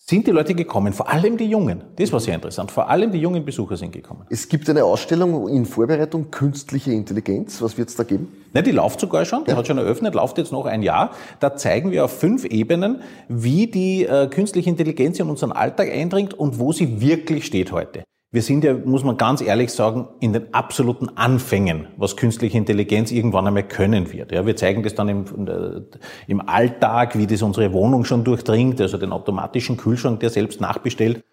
sind 0.08 0.26
die 0.28 0.30
Leute 0.30 0.54
gekommen, 0.54 0.92
vor 0.92 1.10
allem 1.10 1.36
die 1.36 1.46
Jungen. 1.46 1.82
Das 1.96 2.12
war 2.12 2.20
sehr 2.20 2.36
interessant. 2.36 2.70
Vor 2.70 2.88
allem 2.88 3.10
die 3.10 3.18
jungen 3.18 3.44
Besucher 3.44 3.76
sind 3.76 3.90
gekommen. 3.90 4.24
Es 4.30 4.48
gibt 4.48 4.70
eine 4.70 4.84
Ausstellung 4.84 5.48
in 5.48 5.66
Vorbereitung, 5.66 6.30
künstliche 6.30 6.92
Intelligenz. 6.92 7.60
Was 7.60 7.76
wird 7.76 7.88
es 7.88 7.96
da 7.96 8.04
geben? 8.04 8.28
Ne, 8.54 8.62
die 8.62 8.70
läuft 8.70 9.00
sogar 9.00 9.24
schon, 9.24 9.44
die 9.44 9.50
ja. 9.50 9.56
hat 9.56 9.66
schon 9.66 9.78
eröffnet, 9.78 10.14
läuft 10.14 10.38
jetzt 10.38 10.52
noch 10.52 10.64
ein 10.64 10.82
Jahr. 10.82 11.10
Da 11.40 11.56
zeigen 11.56 11.90
wir 11.90 12.04
auf 12.04 12.16
fünf 12.20 12.44
Ebenen, 12.44 13.02
wie 13.28 13.66
die 13.66 14.04
äh, 14.04 14.28
künstliche 14.28 14.70
Intelligenz 14.70 15.18
in 15.18 15.28
unseren 15.28 15.50
Alltag 15.50 15.90
eindringt 15.90 16.34
und 16.34 16.60
wo 16.60 16.72
sie 16.72 17.00
wirklich 17.00 17.44
steht 17.44 17.72
heute. 17.72 18.04
Wir 18.32 18.42
sind 18.42 18.64
ja, 18.64 18.74
muss 18.74 19.04
man 19.04 19.16
ganz 19.16 19.40
ehrlich 19.40 19.72
sagen, 19.72 20.08
in 20.20 20.32
den 20.32 20.52
absoluten 20.52 21.10
Anfängen, 21.16 21.88
was 21.96 22.16
künstliche 22.16 22.58
Intelligenz 22.58 23.12
irgendwann 23.12 23.46
einmal 23.46 23.62
können 23.62 24.12
wird. 24.12 24.32
Ja, 24.32 24.44
wir 24.44 24.56
zeigen 24.56 24.82
das 24.82 24.94
dann 24.94 25.08
im, 25.08 25.24
äh, 25.46 25.80
im 26.26 26.46
Alltag, 26.46 27.16
wie 27.16 27.26
das 27.26 27.42
unsere 27.42 27.72
Wohnung 27.72 28.04
schon 28.04 28.24
durchdringt, 28.24 28.80
also 28.80 28.98
den 28.98 29.12
automatischen 29.12 29.76
Kühlschrank, 29.76 30.20
der 30.20 30.30
selbst 30.30 30.60
nachbestellt, 30.60 31.24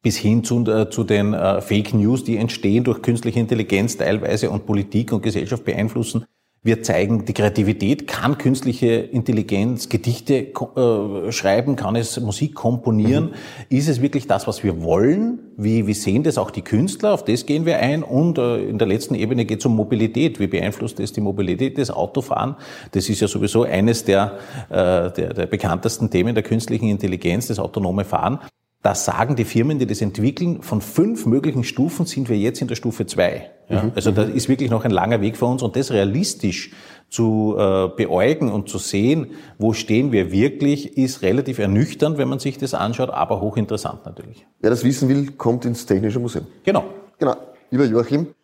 bis 0.00 0.16
hin 0.16 0.44
zu, 0.44 0.64
äh, 0.64 0.88
zu 0.90 1.04
den 1.04 1.34
äh, 1.34 1.60
Fake 1.60 1.92
News, 1.92 2.22
die 2.24 2.36
entstehen 2.36 2.84
durch 2.84 3.02
künstliche 3.02 3.40
Intelligenz 3.40 3.96
teilweise 3.96 4.48
und 4.50 4.64
Politik 4.64 5.12
und 5.12 5.22
Gesellschaft 5.22 5.64
beeinflussen. 5.64 6.26
Wir 6.64 6.80
zeigen 6.80 7.24
die 7.24 7.34
Kreativität, 7.34 8.06
kann 8.06 8.38
künstliche 8.38 8.92
Intelligenz 8.92 9.88
Gedichte 9.88 10.52
äh, 10.52 11.32
schreiben, 11.32 11.74
kann 11.74 11.96
es 11.96 12.20
Musik 12.20 12.54
komponieren. 12.54 13.30
Mhm. 13.30 13.76
Ist 13.76 13.88
es 13.88 14.00
wirklich 14.00 14.28
das, 14.28 14.46
was 14.46 14.62
wir 14.62 14.80
wollen? 14.80 15.40
Wie, 15.56 15.88
wie 15.88 15.94
sehen 15.94 16.22
das 16.22 16.38
auch 16.38 16.52
die 16.52 16.62
Künstler? 16.62 17.14
Auf 17.14 17.24
das 17.24 17.46
gehen 17.46 17.66
wir 17.66 17.80
ein. 17.80 18.04
Und 18.04 18.38
äh, 18.38 18.62
in 18.62 18.78
der 18.78 18.86
letzten 18.86 19.16
Ebene 19.16 19.44
geht 19.44 19.58
es 19.58 19.66
um 19.66 19.74
Mobilität. 19.74 20.38
Wie 20.38 20.46
beeinflusst 20.46 21.00
das 21.00 21.12
die 21.12 21.20
Mobilität 21.20 21.78
des 21.78 21.90
Autofahren? 21.90 22.54
Das 22.92 23.08
ist 23.08 23.20
ja 23.20 23.26
sowieso 23.26 23.64
eines 23.64 24.04
der, 24.04 24.38
äh, 24.68 25.10
der, 25.10 25.34
der 25.34 25.46
bekanntesten 25.46 26.10
Themen 26.10 26.32
der 26.32 26.44
künstlichen 26.44 26.88
Intelligenz, 26.88 27.48
das 27.48 27.58
autonome 27.58 28.04
Fahren. 28.04 28.38
Das 28.82 29.04
sagen 29.04 29.36
die 29.36 29.44
Firmen, 29.44 29.78
die 29.78 29.86
das 29.86 30.00
entwickeln. 30.00 30.60
Von 30.62 30.80
fünf 30.80 31.24
möglichen 31.24 31.62
Stufen 31.62 32.04
sind 32.04 32.28
wir 32.28 32.36
jetzt 32.36 32.60
in 32.60 32.66
der 32.66 32.74
Stufe 32.74 33.06
zwei. 33.06 33.50
Ja? 33.68 33.84
Mhm. 33.84 33.92
Also 33.94 34.10
da 34.10 34.22
ist 34.24 34.48
wirklich 34.48 34.70
noch 34.70 34.84
ein 34.84 34.90
langer 34.90 35.20
Weg 35.20 35.36
vor 35.36 35.50
uns 35.50 35.62
und 35.62 35.76
das 35.76 35.92
realistisch 35.92 36.72
zu 37.08 37.54
äh, 37.56 37.88
beäugen 37.96 38.50
und 38.50 38.68
zu 38.68 38.78
sehen, 38.78 39.32
wo 39.58 39.72
stehen 39.72 40.10
wir 40.10 40.32
wirklich, 40.32 40.96
ist 40.96 41.22
relativ 41.22 41.58
ernüchternd, 41.58 42.18
wenn 42.18 42.28
man 42.28 42.40
sich 42.40 42.58
das 42.58 42.74
anschaut, 42.74 43.10
aber 43.10 43.40
hochinteressant 43.40 44.04
natürlich. 44.04 44.46
Wer 44.60 44.70
das 44.70 44.82
wissen 44.82 45.08
will, 45.08 45.30
kommt 45.32 45.64
ins 45.64 45.86
Technische 45.86 46.18
Museum. 46.18 46.46
Genau. 46.64 46.84
Genau. 47.18 47.36
Lieber 47.70 47.84
Joachim, 47.84 48.34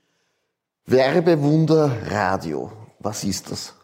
Werbewunder 0.87 1.91
Radio, 2.11 2.71
was 3.01 3.25
ist 3.25 3.51
das? 3.51 3.75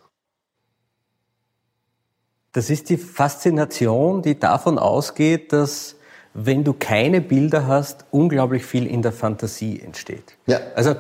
Das 2.53 2.71
ist 2.71 2.89
die 2.91 2.97
Faszination, 2.97 4.23
die 4.23 4.39
davon 4.39 4.79
ausgeht, 4.79 5.53
dass 5.53 5.97
wenn 6.35 6.65
du 6.65 6.73
keine 6.73 7.21
Bilder 7.21 7.67
hast, 7.67 8.05
unglaublich 8.11 8.67
viel 8.67 8.87
in 8.87 9.03
der 9.03 9.13
Fantasie 9.13 9.81
entsteht. 9.81 10.37
Ja. 10.47 10.59
Also 10.75 10.95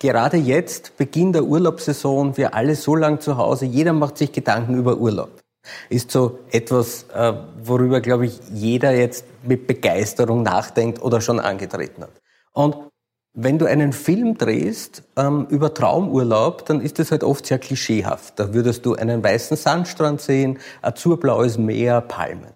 gerade 0.00 0.36
jetzt, 0.36 0.96
Beginn 0.96 1.32
der 1.32 1.44
Urlaubssaison, 1.44 2.36
wir 2.36 2.54
alle 2.54 2.74
so 2.74 2.96
lang 2.96 3.20
zu 3.20 3.36
Hause, 3.36 3.66
jeder 3.66 3.92
macht 3.92 4.18
sich 4.18 4.32
Gedanken 4.32 4.74
über 4.74 4.96
Urlaub. 4.96 5.30
Ist 5.88 6.10
so 6.10 6.40
etwas, 6.50 7.06
äh, 7.14 7.34
worüber, 7.62 8.00
glaube 8.00 8.26
ich, 8.26 8.40
jeder 8.52 8.92
jetzt 8.92 9.24
mit 9.44 9.66
Begeisterung 9.66 10.42
nachdenkt 10.42 11.00
oder 11.02 11.20
schon 11.20 11.38
angetreten 11.38 12.02
hat. 12.02 12.20
Und 12.52 12.76
wenn 13.32 13.58
du 13.58 13.66
einen 13.66 13.92
Film 13.92 14.36
drehst 14.36 15.04
ähm, 15.16 15.46
über 15.50 15.72
Traumurlaub, 15.72 16.64
dann 16.64 16.80
ist 16.80 16.98
das 16.98 17.12
halt 17.12 17.22
oft 17.22 17.46
sehr 17.46 17.58
klischeehaft. 17.58 18.40
Da 18.40 18.52
würdest 18.52 18.84
du 18.86 18.96
einen 18.96 19.22
weißen 19.22 19.56
Sandstrand 19.56 20.20
sehen, 20.20 20.58
azurblaues 20.82 21.56
Meer, 21.56 22.00
Palmen. 22.00 22.54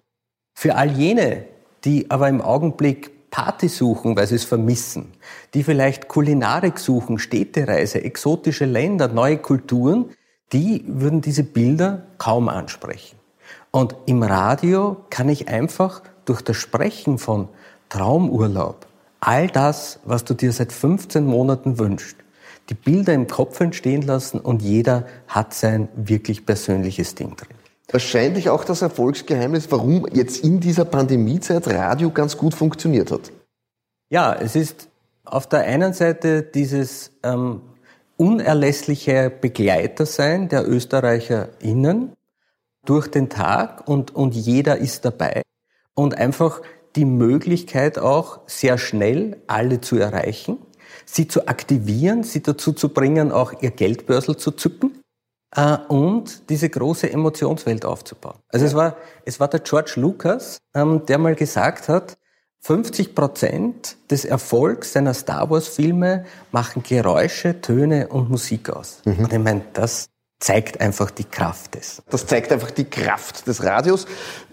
Für 0.53 0.75
all 0.75 0.91
jene, 0.91 1.45
die 1.85 2.11
aber 2.11 2.27
im 2.27 2.41
Augenblick 2.41 3.29
Party 3.29 3.67
suchen, 3.67 4.15
weil 4.15 4.27
sie 4.27 4.35
es 4.35 4.43
vermissen, 4.43 5.11
die 5.53 5.63
vielleicht 5.63 6.07
Kulinarik 6.07 6.79
suchen, 6.79 7.19
Städtereise, 7.19 8.03
exotische 8.03 8.65
Länder, 8.65 9.07
neue 9.07 9.37
Kulturen, 9.37 10.05
die 10.53 10.85
würden 10.87 11.21
diese 11.21 11.43
Bilder 11.43 12.03
kaum 12.17 12.49
ansprechen. 12.49 13.17
Und 13.71 13.95
im 14.05 14.23
Radio 14.23 14.97
kann 15.09 15.27
ich 15.27 15.49
einfach 15.49 16.01
durch 16.23 16.41
das 16.41 16.55
Sprechen 16.55 17.17
von 17.17 17.49
Traumurlaub, 17.89 18.87
all 19.19 19.47
das, 19.47 19.99
was 20.05 20.23
du 20.23 20.33
dir 20.33 20.53
seit 20.53 20.71
15 20.71 21.25
Monaten 21.25 21.77
wünschst, 21.77 22.15
die 22.69 22.73
Bilder 22.73 23.13
im 23.13 23.27
Kopf 23.27 23.59
entstehen 23.59 24.01
lassen 24.01 24.39
und 24.39 24.61
jeder 24.61 25.05
hat 25.27 25.53
sein 25.53 25.89
wirklich 25.95 26.45
persönliches 26.45 27.15
Ding 27.15 27.35
drin. 27.35 27.64
Wahrscheinlich 27.91 28.49
auch 28.49 28.63
das 28.63 28.81
Erfolgsgeheimnis, 28.81 29.71
warum 29.71 30.07
jetzt 30.11 30.43
in 30.43 30.59
dieser 30.59 30.85
Pandemiezeit 30.85 31.67
Radio 31.67 32.09
ganz 32.09 32.35
gut 32.35 32.55
funktioniert 32.55 33.11
hat. 33.11 33.31
Ja, 34.09 34.33
es 34.33 34.55
ist 34.55 34.89
auf 35.23 35.47
der 35.47 35.61
einen 35.61 35.93
Seite 35.93 36.41
dieses 36.41 37.11
ähm, 37.23 37.61
unerlässliche 38.17 39.29
Begleiter 39.29 40.05
sein 40.05 40.49
der 40.49 40.67
ÖsterreicherInnen 40.67 42.13
durch 42.85 43.07
den 43.07 43.29
Tag 43.29 43.87
und, 43.87 44.15
und 44.15 44.35
jeder 44.35 44.77
ist 44.77 45.05
dabei 45.05 45.41
und 45.93 46.15
einfach 46.15 46.61
die 46.95 47.05
Möglichkeit 47.05 47.99
auch 47.99 48.39
sehr 48.47 48.77
schnell 48.77 49.37
alle 49.47 49.81
zu 49.81 49.97
erreichen, 49.97 50.57
sie 51.05 51.27
zu 51.27 51.47
aktivieren, 51.47 52.23
sie 52.23 52.41
dazu 52.41 52.73
zu 52.73 52.89
bringen, 52.89 53.31
auch 53.31 53.61
ihr 53.61 53.71
Geldbörsel 53.71 54.37
zu 54.37 54.51
zücken 54.51 55.01
äh, 55.55 55.77
und 55.87 56.49
diese 56.49 56.69
große 56.69 57.11
Emotionswelt 57.11 57.85
aufzubauen. 57.85 58.37
Also 58.49 58.65
ja. 58.65 58.69
es 58.69 58.75
war, 58.75 58.97
es 59.25 59.39
war 59.39 59.47
der 59.47 59.61
George 59.61 59.93
Lucas, 59.95 60.59
ähm, 60.73 61.05
der 61.07 61.17
mal 61.17 61.35
gesagt 61.35 61.89
hat, 61.89 62.17
50 62.61 63.13
Prozent 63.13 63.97
des 64.09 64.25
Erfolgs 64.25 64.93
seiner 64.93 65.13
Star 65.13 65.49
Wars 65.51 65.67
Filme 65.67 66.25
machen 66.51 66.81
Geräusche, 66.81 67.61
Töne 67.61 68.07
und 68.07 68.29
Musik 68.29 68.71
aus. 68.71 69.01
Mhm. 69.05 69.25
Und 69.25 69.33
ich 69.33 69.39
meine, 69.39 69.61
das 69.73 70.09
zeigt 70.39 70.81
einfach 70.81 71.11
die 71.11 71.23
Kraft 71.23 71.75
des. 71.75 72.01
Das 72.09 72.25
zeigt 72.25 72.51
einfach 72.51 72.71
die 72.71 72.85
Kraft 72.85 73.47
des 73.47 73.63
Radios. 73.63 74.05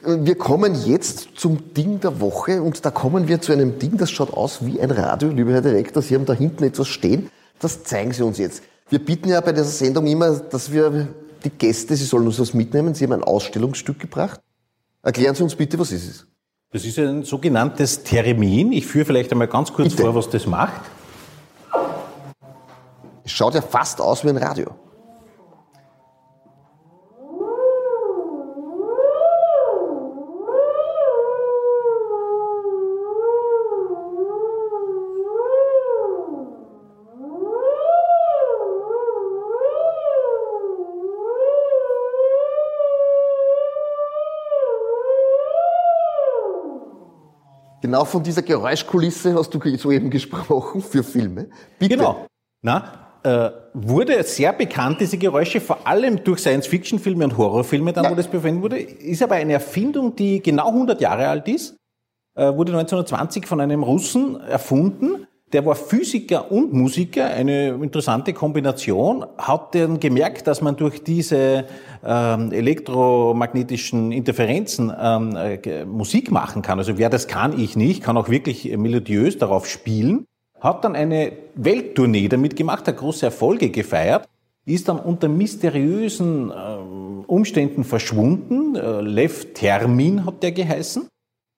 Wir 0.05 0.37
kommen 0.37 0.75
jetzt 0.75 1.31
zum 1.37 1.75
Ding 1.75 2.01
der 2.01 2.21
Woche 2.21 2.63
und 2.63 2.85
da 2.85 2.91
kommen 2.91 3.29
wir 3.29 3.41
zu 3.41 3.53
einem 3.53 3.79
Ding, 3.79 3.97
das 3.97 4.11
schaut 4.11 4.33
aus 4.33 4.65
wie 4.65 4.81
ein 4.81 4.91
Radio. 4.91 5.31
Lieber 5.31 5.53
Herr 5.53 5.63
Direktor, 5.63 6.03
Sie 6.03 6.15
haben 6.15 6.27
da 6.27 6.35
hinten 6.35 6.65
etwas 6.65 6.89
stehen. 6.89 7.31
Das 7.61 7.83
zeigen 7.85 8.13
Sie 8.13 8.23
uns 8.23 8.39
jetzt. 8.39 8.63
Wir 8.93 8.99
bieten 8.99 9.31
ja 9.31 9.41
bei 9.41 9.53
dieser 9.53 9.65
Sendung 9.65 10.07
immer, 10.07 10.39
dass 10.39 10.71
wir 10.71 11.09
die 11.43 11.49
Gäste, 11.49 11.97
Sie 11.97 12.05
sollen 12.05 12.27
uns 12.27 12.39
was 12.39 12.53
mitnehmen. 12.53 12.95
Sie 12.95 13.05
haben 13.05 13.15
ein 13.15 13.25
Ausstellungsstück 13.25 13.99
gebracht. 13.99 14.39
Erklären 15.03 15.35
Sie 15.35 15.43
uns 15.43 15.55
bitte, 15.55 15.79
was 15.79 15.93
ist 15.93 16.07
es? 16.07 16.27
Das 16.73 16.85
ist 16.85 16.99
ein 16.99 17.23
sogenanntes 17.23 18.03
Termin. 18.03 18.71
Ich 18.71 18.87
führe 18.87 19.07
vielleicht 19.07 19.33
einmal 19.33 19.49
ganz 19.49 19.73
kurz 19.73 19.93
Bitte. 19.93 20.03
vor, 20.03 20.15
was 20.15 20.29
das 20.29 20.47
macht. 20.47 20.83
Es 23.25 23.33
schaut 23.33 23.55
ja 23.55 23.63
fast 23.63 23.99
aus 23.99 24.25
wie 24.25 24.29
ein 24.29 24.37
Radio. 24.37 24.75
Genau 47.93 48.07
von 48.07 48.23
dieser 48.23 48.41
Geräuschkulisse 48.41 49.35
hast 49.35 49.53
du 49.53 49.61
soeben 49.77 50.09
gesprochen 50.09 50.81
für 50.81 51.05
Filme. 51.05 51.51
Bitte. 51.79 51.99
Genau. 51.99 52.27
Na, 52.63 53.19
äh, 53.23 53.51
wurde 53.75 54.23
sehr 54.23 54.55
bekannt, 54.55 55.03
diese 55.03 55.19
Geräusche, 55.19 55.61
vor 55.61 55.87
allem 55.87 56.25
durch 56.25 56.41
Science-Fiction-Filme 56.41 57.25
und 57.25 57.37
Horrorfilme, 57.37 57.93
dann, 57.93 58.05
ja. 58.05 58.11
wo 58.11 58.15
das 58.15 58.29
verwendet 58.29 58.63
wurde. 58.63 58.79
Ist 58.79 59.23
aber 59.23 59.35
eine 59.35 59.53
Erfindung, 59.53 60.17
die 60.17 60.43
genau 60.43 60.69
100 60.69 61.03
Jahre 61.03 61.29
alt 61.29 61.47
ist. 61.49 61.77
Äh, 62.35 62.55
wurde 62.55 62.73
1920 62.73 63.47
von 63.47 63.61
einem 63.61 63.83
Russen 63.83 64.41
erfunden 64.41 65.27
der 65.53 65.67
war 65.67 65.75
Physiker 65.75 66.51
und 66.51 66.73
Musiker, 66.73 67.27
eine 67.27 67.69
interessante 67.71 68.33
Kombination, 68.33 69.27
hat 69.37 69.75
dann 69.75 70.01
gemerkt, 70.01 70.47
dass 70.47 70.63
man 70.63 70.77
durch 70.77 71.05
diese 71.05 71.67
ähm, 72.05 72.53
elektromagnetischen 72.53 74.13
Interferenzen 74.13 74.93
ähm, 74.99 75.37
äh, 75.37 75.85
Musik 75.85 76.31
machen 76.31 76.63
kann. 76.63 76.79
Also 76.79 76.97
wer 76.97 77.11
das 77.11 77.29
kann, 77.29 77.59
ich 77.59 77.77
nicht, 77.77 78.03
kann 78.03 78.17
auch 78.17 78.29
wirklich 78.29 78.77
melodiös 78.77 79.37
darauf 79.37 79.67
spielen, 79.67 80.25
hat 80.59 80.85
dann 80.85 80.97
eine 80.97 81.33
Welttournee 81.55 82.29
damit 82.29 82.57
gemacht, 82.57 82.89
hat 82.89 82.97
große 82.97 83.27
Erfolge 83.27 83.71
gefeiert, 83.71 84.27
ist 84.65 84.89
dann 84.89 84.99
unter 84.99 85.29
mysteriösen 85.29 86.51
äh, 86.51 86.55
Umständen 87.27 87.85
verschwunden. 87.85 88.77
Äh, 88.77 89.01
Lev 89.01 89.53
Termin 89.55 90.25
hat 90.25 90.43
der 90.43 90.53
geheißen 90.53 91.09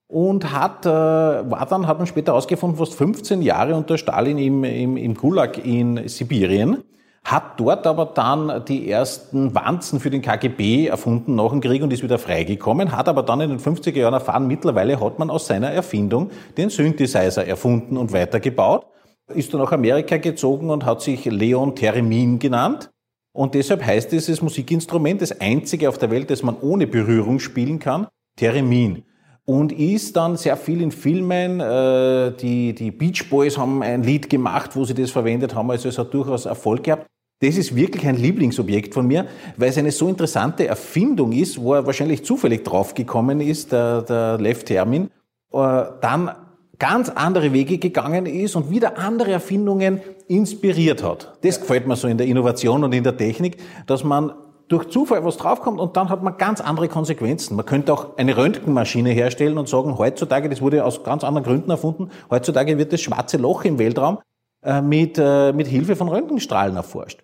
und 0.08 0.52
hat, 0.52 0.86
äh, 0.86 0.88
war 0.88 1.66
dann, 1.68 1.86
hat 1.86 1.98
man 1.98 2.06
später 2.06 2.32
herausgefunden, 2.32 2.78
fast 2.78 2.94
15 2.94 3.42
Jahre 3.42 3.74
unter 3.74 3.98
Stalin 3.98 4.38
im, 4.38 4.64
im, 4.64 4.96
im 4.96 5.14
Gulag 5.14 5.64
in 5.64 6.08
Sibirien, 6.08 6.84
hat 7.24 7.58
dort 7.58 7.86
aber 7.86 8.06
dann 8.06 8.64
die 8.66 8.90
ersten 8.90 9.54
Wanzen 9.54 9.98
für 9.98 10.10
den 10.10 10.20
KGB 10.20 10.88
erfunden 10.88 11.34
nach 11.36 11.50
dem 11.50 11.62
Krieg 11.62 11.82
und 11.82 11.92
ist 11.92 12.02
wieder 12.02 12.18
freigekommen, 12.18 12.92
hat 12.92 13.08
aber 13.08 13.22
dann 13.22 13.40
in 13.40 13.48
den 13.48 13.58
50er 13.58 13.96
Jahren 13.96 14.12
erfahren, 14.12 14.46
mittlerweile 14.46 15.00
hat 15.00 15.18
man 15.18 15.30
aus 15.30 15.46
seiner 15.46 15.70
Erfindung 15.70 16.30
den 16.58 16.68
Synthesizer 16.68 17.46
erfunden 17.46 17.96
und 17.96 18.12
weitergebaut, 18.12 18.86
ist 19.28 19.54
dann 19.54 19.62
nach 19.62 19.72
Amerika 19.72 20.18
gezogen 20.18 20.68
und 20.68 20.84
hat 20.84 21.00
sich 21.00 21.24
Leon 21.24 21.74
Theremin 21.74 22.38
genannt. 22.38 22.90
Und 23.32 23.54
deshalb 23.54 23.84
heißt 23.84 24.12
dieses 24.12 24.42
Musikinstrument, 24.42 25.22
das 25.22 25.40
einzige 25.40 25.88
auf 25.88 25.96
der 25.96 26.10
Welt, 26.10 26.30
das 26.30 26.42
man 26.42 26.56
ohne 26.60 26.86
Berührung 26.86 27.40
spielen 27.40 27.78
kann, 27.78 28.06
Theremin 28.36 29.02
und 29.46 29.72
ist 29.72 30.16
dann 30.16 30.36
sehr 30.36 30.56
viel 30.56 30.80
in 30.80 30.90
Filmen. 30.90 31.60
Äh, 31.60 32.32
die, 32.32 32.74
die 32.74 32.90
Beach 32.90 33.28
Boys 33.28 33.58
haben 33.58 33.82
ein 33.82 34.02
Lied 34.02 34.30
gemacht, 34.30 34.74
wo 34.74 34.84
sie 34.84 34.94
das 34.94 35.10
verwendet 35.10 35.54
haben, 35.54 35.70
also 35.70 35.88
es 35.88 35.98
hat 35.98 36.12
durchaus 36.12 36.46
Erfolg 36.46 36.84
gehabt. 36.84 37.06
Das 37.40 37.56
ist 37.56 37.76
wirklich 37.76 38.06
ein 38.06 38.16
Lieblingsobjekt 38.16 38.94
von 38.94 39.06
mir, 39.06 39.26
weil 39.56 39.68
es 39.68 39.76
eine 39.76 39.90
so 39.90 40.08
interessante 40.08 40.66
Erfindung 40.66 41.32
ist, 41.32 41.60
wo 41.60 41.74
er 41.74 41.84
wahrscheinlich 41.84 42.24
zufällig 42.24 42.64
draufgekommen 42.64 43.40
ist, 43.40 43.72
der, 43.72 44.02
der 44.02 44.38
Lev 44.38 44.64
Termin, 44.64 45.10
äh, 45.52 45.82
dann 46.00 46.30
ganz 46.78 47.08
andere 47.08 47.52
Wege 47.52 47.78
gegangen 47.78 48.26
ist 48.26 48.56
und 48.56 48.70
wieder 48.70 48.98
andere 48.98 49.32
Erfindungen 49.32 50.00
inspiriert 50.26 51.02
hat. 51.02 51.38
Das 51.42 51.60
gefällt 51.60 51.86
mir 51.86 51.96
so 51.96 52.08
in 52.08 52.18
der 52.18 52.26
Innovation 52.26 52.82
und 52.82 52.94
in 52.94 53.04
der 53.04 53.16
Technik, 53.16 53.58
dass 53.86 54.04
man 54.04 54.32
durch 54.68 54.88
Zufall 54.90 55.24
was 55.24 55.36
draufkommt 55.36 55.80
und 55.80 55.96
dann 55.96 56.08
hat 56.08 56.22
man 56.22 56.36
ganz 56.36 56.60
andere 56.60 56.88
Konsequenzen. 56.88 57.56
Man 57.56 57.66
könnte 57.66 57.92
auch 57.92 58.16
eine 58.16 58.36
Röntgenmaschine 58.36 59.10
herstellen 59.10 59.58
und 59.58 59.68
sagen, 59.68 59.98
heutzutage, 59.98 60.48
das 60.48 60.60
wurde 60.60 60.84
aus 60.84 61.02
ganz 61.02 61.24
anderen 61.24 61.44
Gründen 61.44 61.70
erfunden, 61.70 62.10
heutzutage 62.30 62.78
wird 62.78 62.92
das 62.92 63.00
schwarze 63.00 63.36
Loch 63.36 63.64
im 63.64 63.78
Weltraum 63.78 64.18
äh, 64.62 64.80
mit, 64.80 65.18
äh, 65.18 65.52
mit 65.52 65.66
Hilfe 65.66 65.96
von 65.96 66.08
Röntgenstrahlen 66.08 66.76
erforscht. 66.76 67.23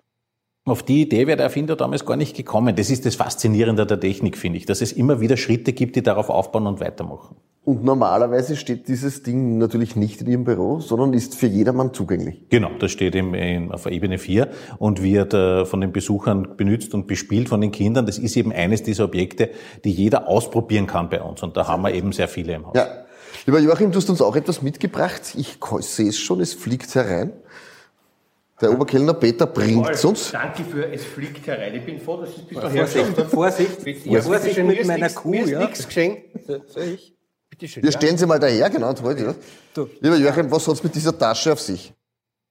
Auf 0.70 0.84
die 0.84 1.02
Idee 1.02 1.26
wäre 1.26 1.36
der 1.36 1.46
Erfinder 1.46 1.74
damals 1.74 2.06
gar 2.06 2.16
nicht 2.16 2.36
gekommen. 2.36 2.76
Das 2.76 2.90
ist 2.90 3.04
das 3.04 3.16
Faszinierende 3.16 3.86
der 3.86 3.98
Technik, 3.98 4.38
finde 4.38 4.56
ich, 4.56 4.66
dass 4.66 4.80
es 4.80 4.92
immer 4.92 5.20
wieder 5.20 5.36
Schritte 5.36 5.72
gibt, 5.72 5.96
die 5.96 6.02
darauf 6.04 6.30
aufbauen 6.30 6.68
und 6.68 6.78
weitermachen. 6.78 7.34
Und 7.64 7.82
normalerweise 7.82 8.54
steht 8.54 8.86
dieses 8.86 9.24
Ding 9.24 9.58
natürlich 9.58 9.96
nicht 9.96 10.20
in 10.20 10.28
Ihrem 10.28 10.44
Büro, 10.44 10.78
sondern 10.78 11.12
ist 11.12 11.34
für 11.34 11.48
jedermann 11.48 11.92
zugänglich. 11.92 12.48
Genau, 12.50 12.70
das 12.78 12.92
steht 12.92 13.16
im, 13.16 13.34
in, 13.34 13.72
auf 13.72 13.86
Ebene 13.86 14.18
4 14.18 14.48
und 14.78 15.02
wird 15.02 15.34
äh, 15.34 15.64
von 15.64 15.80
den 15.80 15.90
Besuchern 15.90 16.56
benutzt 16.56 16.94
und 16.94 17.08
bespielt 17.08 17.48
von 17.48 17.60
den 17.60 17.72
Kindern. 17.72 18.06
Das 18.06 18.18
ist 18.18 18.36
eben 18.36 18.52
eines 18.52 18.84
dieser 18.84 19.06
Objekte, 19.06 19.50
die 19.84 19.90
jeder 19.90 20.28
ausprobieren 20.28 20.86
kann 20.86 21.08
bei 21.08 21.20
uns. 21.20 21.42
Und 21.42 21.56
da 21.56 21.66
haben 21.66 21.82
wir 21.82 21.92
eben 21.92 22.12
sehr 22.12 22.28
viele 22.28 22.54
im 22.54 22.66
Haus. 22.66 22.74
Ja. 22.76 22.86
Lieber 23.44 23.58
Joachim, 23.58 23.90
du 23.90 23.96
hast 23.96 24.08
uns 24.08 24.22
auch 24.22 24.36
etwas 24.36 24.62
mitgebracht. 24.62 25.34
Ich 25.36 25.58
sehe 25.80 26.10
es 26.10 26.18
schon, 26.18 26.40
es 26.40 26.54
fliegt 26.54 26.94
herein. 26.94 27.32
Der 28.60 28.72
Oberkellner 28.72 29.14
Peter 29.14 29.46
bringt 29.46 29.88
es 29.88 30.04
uns. 30.04 30.32
Danke 30.32 30.64
für 30.64 30.92
es 30.92 31.04
fliegt 31.04 31.46
herein. 31.46 31.74
Ich 31.74 31.84
bin 31.84 31.98
froh, 31.98 32.18
dass 32.18 32.30
es 32.30 32.42
bis 32.42 32.58
dahin 32.58 32.86
Vorsicht, 32.86 33.30
Vorsicht, 33.30 34.06
ja. 34.06 34.20
Vorsicht 34.20 34.62
mit 34.62 34.86
meiner 34.86 35.08
Kuh. 35.08 35.30
Mir 35.30 35.44
ist 35.44 35.50
ja. 35.50 35.60
nichts 35.60 35.86
geschenkt. 35.86 36.22
Soll 36.46 36.82
ich? 36.94 37.16
Bitte 37.48 37.68
schön. 37.68 37.84
Ja, 37.84 37.92
stellen 37.92 38.18
Sie 38.18 38.26
mal 38.26 38.38
daher, 38.38 38.68
genau, 38.68 38.94
heute. 39.02 39.22
Ja. 39.22 39.34
Du. 39.74 39.88
Lieber 40.00 40.16
Joachim, 40.16 40.50
was 40.50 40.66
hat 40.66 40.74
es 40.74 40.82
mit 40.82 40.94
dieser 40.94 41.16
Tasche 41.16 41.52
auf 41.52 41.60
sich? 41.60 41.94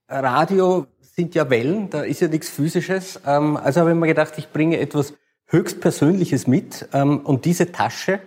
Radio 0.08 0.88
sind 1.16 1.36
ja 1.36 1.50
Wellen, 1.50 1.90
da 1.90 2.02
ist 2.02 2.22
ja 2.22 2.28
nichts 2.28 2.50
Physisches. 2.50 3.20
Ähm, 3.26 3.58
also 3.58 3.82
habe 3.82 3.92
ich 3.92 3.96
mir 3.96 4.08
gedacht, 4.08 4.34
ich 4.38 4.50
bringe 4.52 4.80
etwas 4.80 5.14
höchstpersönliches 5.46 6.48
mit. 6.48 6.88
Ähm, 6.94 7.20
und 7.20 7.46
diese 7.46 7.72
Tasche 7.72 8.20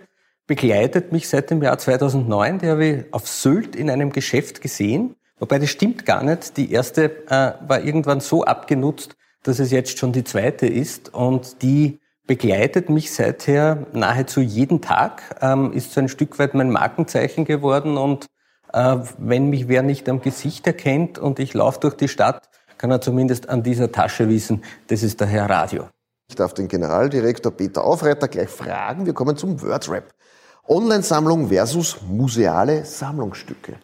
begleitet 0.47 1.11
mich 1.11 1.27
seit 1.27 1.49
dem 1.49 1.61
Jahr 1.61 1.77
2009. 1.77 2.59
Die 2.59 2.67
habe 2.67 2.85
ich 2.85 3.13
auf 3.13 3.27
Sylt 3.27 3.75
in 3.75 3.89
einem 3.89 4.11
Geschäft 4.11 4.61
gesehen. 4.61 5.15
Wobei 5.39 5.59
das 5.59 5.69
stimmt 5.69 6.05
gar 6.05 6.23
nicht. 6.23 6.57
Die 6.57 6.71
erste 6.71 7.27
äh, 7.27 7.53
war 7.67 7.81
irgendwann 7.81 8.19
so 8.19 8.43
abgenutzt, 8.43 9.15
dass 9.43 9.59
es 9.59 9.71
jetzt 9.71 9.97
schon 9.97 10.11
die 10.11 10.23
zweite 10.23 10.67
ist. 10.67 11.13
Und 11.13 11.61
die 11.61 11.99
begleitet 12.25 12.89
mich 12.89 13.13
seither 13.13 13.85
nahezu 13.91 14.41
jeden 14.41 14.81
Tag, 14.81 15.37
ähm, 15.41 15.73
ist 15.73 15.91
so 15.91 15.99
ein 15.99 16.09
Stück 16.09 16.39
weit 16.39 16.53
mein 16.53 16.71
Markenzeichen 16.71 17.45
geworden. 17.45 17.97
Und 17.97 18.27
äh, 18.71 18.97
wenn 19.17 19.49
mich 19.49 19.67
wer 19.67 19.83
nicht 19.83 20.07
am 20.07 20.21
Gesicht 20.21 20.65
erkennt 20.67 21.19
und 21.19 21.39
ich 21.39 21.53
laufe 21.53 21.79
durch 21.79 21.95
die 21.95 22.07
Stadt, 22.07 22.49
kann 22.77 22.91
er 22.91 23.01
zumindest 23.01 23.49
an 23.49 23.63
dieser 23.63 23.91
Tasche 23.91 24.29
wissen, 24.29 24.63
das 24.87 25.03
ist 25.03 25.19
der 25.19 25.27
Herr 25.27 25.49
Radio. 25.49 25.87
Ich 26.29 26.35
darf 26.35 26.53
den 26.53 26.67
Generaldirektor 26.67 27.51
Peter 27.51 27.83
Aufreiter 27.83 28.27
gleich 28.27 28.49
fragen. 28.49 29.05
Wir 29.05 29.13
kommen 29.13 29.37
zum 29.37 29.61
Wordrap. 29.61 30.13
Online-Sammlung 30.67 31.49
versus 31.49 32.01
museale 32.01 32.85
Sammlungsstücke. 32.85 33.75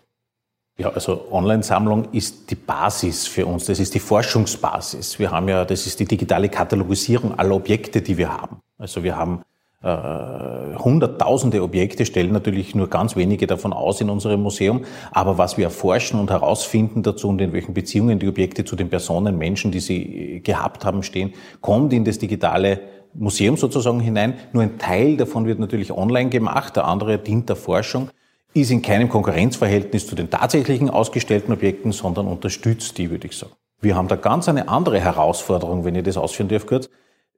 Ja, 0.79 0.91
also 0.91 1.27
Online-Sammlung 1.29 2.07
ist 2.13 2.49
die 2.49 2.55
Basis 2.55 3.27
für 3.27 3.45
uns. 3.45 3.65
Das 3.65 3.81
ist 3.81 3.93
die 3.95 3.99
Forschungsbasis. 3.99 5.19
Wir 5.19 5.29
haben 5.29 5.49
ja, 5.49 5.65
das 5.65 5.85
ist 5.85 5.99
die 5.99 6.05
digitale 6.05 6.47
Katalogisierung 6.47 7.37
aller 7.37 7.53
Objekte, 7.53 8.01
die 8.01 8.17
wir 8.17 8.31
haben. 8.31 8.61
Also 8.77 9.03
wir 9.03 9.17
haben 9.17 9.41
äh, 9.83 10.77
hunderttausende 10.77 11.61
Objekte, 11.63 12.05
stellen 12.05 12.31
natürlich 12.31 12.75
nur 12.75 12.87
ganz 12.87 13.17
wenige 13.17 13.45
davon 13.45 13.73
aus 13.73 13.99
in 13.99 14.09
unserem 14.09 14.41
Museum. 14.41 14.85
Aber 15.11 15.37
was 15.37 15.57
wir 15.57 15.65
erforschen 15.65 16.17
und 16.17 16.31
herausfinden 16.31 17.03
dazu 17.03 17.27
und 17.27 17.41
in 17.41 17.51
welchen 17.51 17.73
Beziehungen 17.73 18.17
die 18.17 18.29
Objekte 18.29 18.63
zu 18.63 18.77
den 18.77 18.89
Personen, 18.89 19.37
Menschen, 19.37 19.71
die 19.71 19.81
sie 19.81 20.39
gehabt 20.45 20.85
haben, 20.85 21.03
stehen, 21.03 21.33
kommt 21.59 21.91
in 21.91 22.05
das 22.05 22.19
digitale 22.19 22.79
Museum 23.13 23.57
sozusagen 23.57 23.99
hinein. 23.99 24.35
Nur 24.53 24.63
ein 24.63 24.77
Teil 24.77 25.17
davon 25.17 25.45
wird 25.45 25.59
natürlich 25.59 25.91
online 25.91 26.29
gemacht, 26.29 26.77
der 26.77 26.85
andere 26.85 27.17
dient 27.17 27.49
der 27.49 27.57
Forschung 27.57 28.11
ist 28.53 28.71
in 28.71 28.81
keinem 28.81 29.09
Konkurrenzverhältnis 29.09 30.07
zu 30.07 30.15
den 30.15 30.29
tatsächlichen 30.29 30.89
ausgestellten 30.89 31.53
Objekten, 31.53 31.91
sondern 31.91 32.27
unterstützt 32.27 32.97
die, 32.97 33.11
würde 33.11 33.27
ich 33.27 33.37
sagen. 33.37 33.53
Wir 33.81 33.95
haben 33.95 34.07
da 34.07 34.15
ganz 34.15 34.49
eine 34.49 34.67
andere 34.67 34.99
Herausforderung, 34.99 35.85
wenn 35.85 35.95
ich 35.95 36.03
das 36.03 36.17
ausführen 36.17 36.49
darf 36.49 36.65
kurz, 36.65 36.89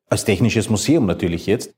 als 0.09 0.25
technisches 0.25 0.69
Museum 0.69 1.05
natürlich 1.05 1.45
jetzt. 1.45 1.73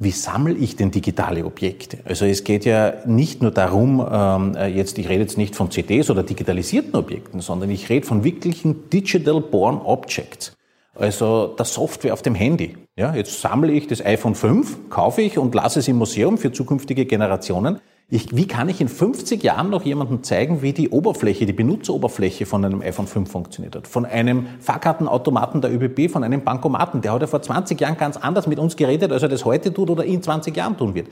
Wie 0.00 0.12
sammle 0.12 0.54
ich 0.54 0.76
denn 0.76 0.92
digitale 0.92 1.44
Objekte? 1.44 1.98
Also 2.04 2.24
es 2.24 2.44
geht 2.44 2.64
ja 2.64 2.94
nicht 3.04 3.42
nur 3.42 3.50
darum, 3.50 4.06
ähm, 4.10 4.54
äh, 4.54 4.68
jetzt, 4.68 4.96
ich 4.96 5.08
rede 5.08 5.22
jetzt 5.22 5.36
nicht 5.36 5.56
von 5.56 5.72
CDs 5.72 6.08
oder 6.08 6.22
digitalisierten 6.22 6.94
Objekten, 6.94 7.40
sondern 7.40 7.68
ich 7.70 7.88
rede 7.88 8.06
von 8.06 8.22
wirklichen 8.22 8.88
Digital 8.90 9.40
Born 9.40 9.78
Objects. 9.78 10.56
Also 10.94 11.48
der 11.48 11.64
Software 11.64 12.12
auf 12.12 12.22
dem 12.22 12.36
Handy. 12.36 12.76
Ja, 12.96 13.14
jetzt 13.14 13.40
sammle 13.40 13.72
ich 13.72 13.88
das 13.88 14.04
iPhone 14.04 14.36
5, 14.36 14.88
kaufe 14.88 15.22
ich 15.22 15.36
und 15.36 15.54
lasse 15.54 15.80
es 15.80 15.88
im 15.88 15.96
Museum 15.96 16.38
für 16.38 16.52
zukünftige 16.52 17.04
Generationen. 17.04 17.80
Ich, 18.10 18.34
wie 18.34 18.46
kann 18.46 18.70
ich 18.70 18.80
in 18.80 18.88
50 18.88 19.42
Jahren 19.42 19.68
noch 19.68 19.84
jemandem 19.84 20.22
zeigen, 20.22 20.62
wie 20.62 20.72
die 20.72 20.88
Oberfläche, 20.88 21.44
die 21.44 21.52
Benutzeroberfläche 21.52 22.46
von 22.46 22.64
einem 22.64 22.80
iPhone 22.80 23.06
5 23.06 23.30
funktioniert 23.30 23.76
hat? 23.76 23.86
Von 23.86 24.06
einem 24.06 24.46
Fahrkartenautomaten 24.60 25.60
der 25.60 25.70
ÖBB, 25.70 26.10
von 26.10 26.24
einem 26.24 26.42
Bankomaten. 26.42 27.02
Der 27.02 27.12
hat 27.12 27.20
ja 27.20 27.26
vor 27.26 27.42
20 27.42 27.78
Jahren 27.78 27.98
ganz 27.98 28.16
anders 28.16 28.46
mit 28.46 28.58
uns 28.58 28.76
geredet, 28.76 29.12
als 29.12 29.22
er 29.22 29.28
das 29.28 29.44
heute 29.44 29.74
tut 29.74 29.90
oder 29.90 30.06
in 30.06 30.22
20 30.22 30.56
Jahren 30.56 30.78
tun 30.78 30.94
wird. 30.94 31.08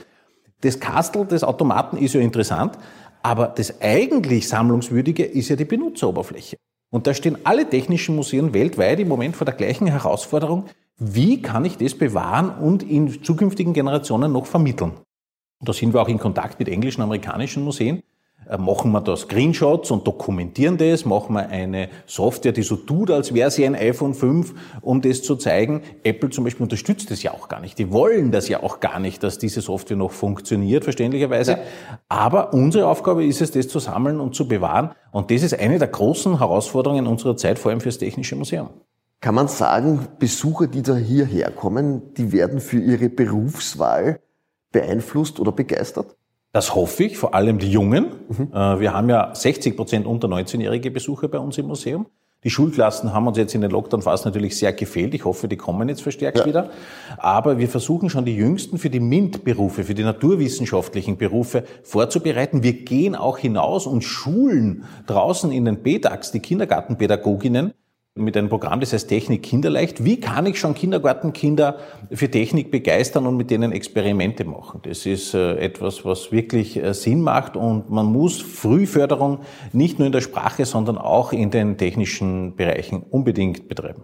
Das 0.61 0.79
Kastel 0.79 1.27
des 1.27 1.43
Automaten 1.43 1.97
ist 1.97 2.15
ja 2.15 2.21
interessant, 2.21 2.79
aber 3.21 3.45
das 3.47 3.79
eigentlich 3.79 4.47
Sammlungswürdige 4.47 5.23
ist 5.23 5.49
ja 5.49 5.55
die 5.55 5.65
Benutzeroberfläche. 5.65 6.57
Und 6.89 7.05
da 7.05 7.13
stehen 7.13 7.37
alle 7.43 7.69
technischen 7.69 8.15
Museen 8.15 8.55
weltweit 8.55 8.99
im 8.99 9.07
Moment 9.07 9.35
vor 9.35 9.45
der 9.45 9.53
gleichen 9.53 9.85
Herausforderung. 9.85 10.65
Wie 10.97 11.43
kann 11.43 11.63
ich 11.63 11.77
das 11.77 11.93
bewahren 11.93 12.49
und 12.49 12.81
in 12.81 13.23
zukünftigen 13.23 13.73
Generationen 13.73 14.31
noch 14.31 14.47
vermitteln? 14.47 14.93
Da 15.59 15.73
sind 15.73 15.93
wir 15.93 16.01
auch 16.01 16.07
in 16.07 16.19
Kontakt 16.19 16.59
mit 16.59 16.69
englischen, 16.69 17.01
amerikanischen 17.01 17.63
Museen. 17.63 18.03
Äh, 18.49 18.57
machen 18.57 18.91
wir 18.91 19.01
da 19.01 19.15
Screenshots 19.17 19.91
und 19.91 20.07
dokumentieren 20.07 20.77
das, 20.77 21.05
machen 21.05 21.33
wir 21.33 21.49
eine 21.49 21.89
Software, 22.05 22.51
die 22.51 22.61
so 22.61 22.75
tut, 22.75 23.11
als 23.11 23.33
wäre 23.33 23.51
sie 23.51 23.65
ein 23.65 23.75
iPhone 23.75 24.13
5, 24.13 24.53
um 24.81 25.01
das 25.01 25.21
zu 25.23 25.35
zeigen. 25.35 25.81
Apple 26.03 26.29
zum 26.29 26.43
Beispiel 26.43 26.63
unterstützt 26.63 27.11
das 27.11 27.23
ja 27.23 27.33
auch 27.33 27.49
gar 27.49 27.59
nicht. 27.59 27.77
Die 27.77 27.91
wollen 27.91 28.31
das 28.31 28.47
ja 28.47 28.63
auch 28.63 28.79
gar 28.79 28.99
nicht, 28.99 29.23
dass 29.23 29.37
diese 29.37 29.61
Software 29.61 29.97
noch 29.97 30.11
funktioniert, 30.11 30.83
verständlicherweise. 30.83 31.53
Ja. 31.53 31.59
Aber 32.07 32.53
unsere 32.53 32.87
Aufgabe 32.87 33.25
ist 33.25 33.41
es, 33.41 33.51
das 33.51 33.67
zu 33.67 33.79
sammeln 33.79 34.19
und 34.19 34.35
zu 34.35 34.47
bewahren. 34.47 34.91
Und 35.11 35.31
das 35.31 35.43
ist 35.43 35.59
eine 35.59 35.79
der 35.79 35.89
großen 35.89 36.39
Herausforderungen 36.39 37.07
unserer 37.07 37.35
Zeit, 37.35 37.59
vor 37.59 37.71
allem 37.71 37.81
fürs 37.81 37.97
Technische 37.97 38.35
Museum. 38.35 38.69
Kann 39.19 39.33
man 39.33 39.47
sagen, 39.47 40.07
Besucher, 40.19 40.67
die 40.67 40.83
da 40.83 40.95
hierher 40.95 41.49
kommen, 41.49 42.13
die 42.13 42.31
werden 42.31 42.59
für 42.59 42.79
ihre 42.79 43.09
Berufswahl 43.09 44.19
beeinflusst 44.71 45.39
oder 45.39 45.51
begeistert? 45.51 46.15
Das 46.53 46.73
hoffe 46.73 47.03
ich, 47.03 47.17
vor 47.17 47.35
allem 47.35 47.59
die 47.59 47.69
Jungen. 47.69 48.07
Mhm. 48.29 48.51
Äh, 48.53 48.79
wir 48.79 48.93
haben 48.93 49.09
ja 49.09 49.33
60 49.33 49.75
Prozent 49.75 50.05
unter 50.05 50.27
19-jährige 50.27 50.91
Besucher 50.91 51.27
bei 51.27 51.39
uns 51.39 51.57
im 51.57 51.67
Museum. 51.67 52.07
Die 52.43 52.51
Schulklassen 52.51 53.13
haben 53.13 53.27
uns 53.27 53.37
jetzt 53.37 53.55
in 53.55 53.61
den 53.61 53.71
Lockdown-Phasen 53.71 54.25
natürlich 54.29 54.57
sehr 54.57 54.71
gefehlt. 54.71 55.13
Ich 55.15 55.25
hoffe, 55.25 55.47
die 55.47 55.57
kommen 55.57 55.89
jetzt 55.89 56.01
verstärkt 56.01 56.37
ja. 56.37 56.45
wieder. 56.45 56.69
Aber 57.17 57.57
wir 57.57 57.67
versuchen 57.67 58.09
schon 58.09 58.25
die 58.25 58.35
Jüngsten 58.35 58.77
für 58.77 58.91
die 58.91 58.99
MINT-Berufe, 58.99 59.83
für 59.83 59.95
die 59.95 60.03
naturwissenschaftlichen 60.03 61.17
Berufe 61.17 61.63
vorzubereiten. 61.83 62.61
Wir 62.61 62.73
gehen 62.73 63.15
auch 63.15 63.39
hinaus 63.39 63.87
und 63.87 64.03
schulen 64.03 64.85
draußen 65.07 65.51
in 65.51 65.65
den 65.65 65.81
BEDAX, 65.81 66.31
die 66.31 66.39
Kindergartenpädagoginnen, 66.39 67.73
mit 68.17 68.35
einem 68.35 68.49
Programm, 68.49 68.79
das 68.79 68.93
heißt 68.93 69.07
Technik 69.07 69.43
Kinderleicht. 69.43 70.03
Wie 70.03 70.19
kann 70.19 70.45
ich 70.45 70.59
schon 70.59 70.73
Kindergartenkinder 70.73 71.77
für 72.11 72.29
Technik 72.29 72.71
begeistern 72.71 73.25
und 73.27 73.37
mit 73.37 73.51
denen 73.51 73.71
Experimente 73.71 74.43
machen? 74.45 74.81
Das 74.83 75.05
ist 75.05 75.33
äh, 75.33 75.57
etwas, 75.57 76.05
was 76.05 76.31
wirklich 76.31 76.77
äh, 76.77 76.93
Sinn 76.93 77.21
macht 77.21 77.55
und 77.55 77.89
man 77.89 78.05
muss 78.05 78.41
Frühförderung 78.41 79.39
nicht 79.73 79.99
nur 79.99 80.05
in 80.05 80.11
der 80.11 80.21
Sprache, 80.21 80.65
sondern 80.65 80.97
auch 80.97 81.33
in 81.33 81.51
den 81.51 81.77
technischen 81.77 82.55
Bereichen 82.55 83.03
unbedingt 83.09 83.67
betreiben. 83.67 84.03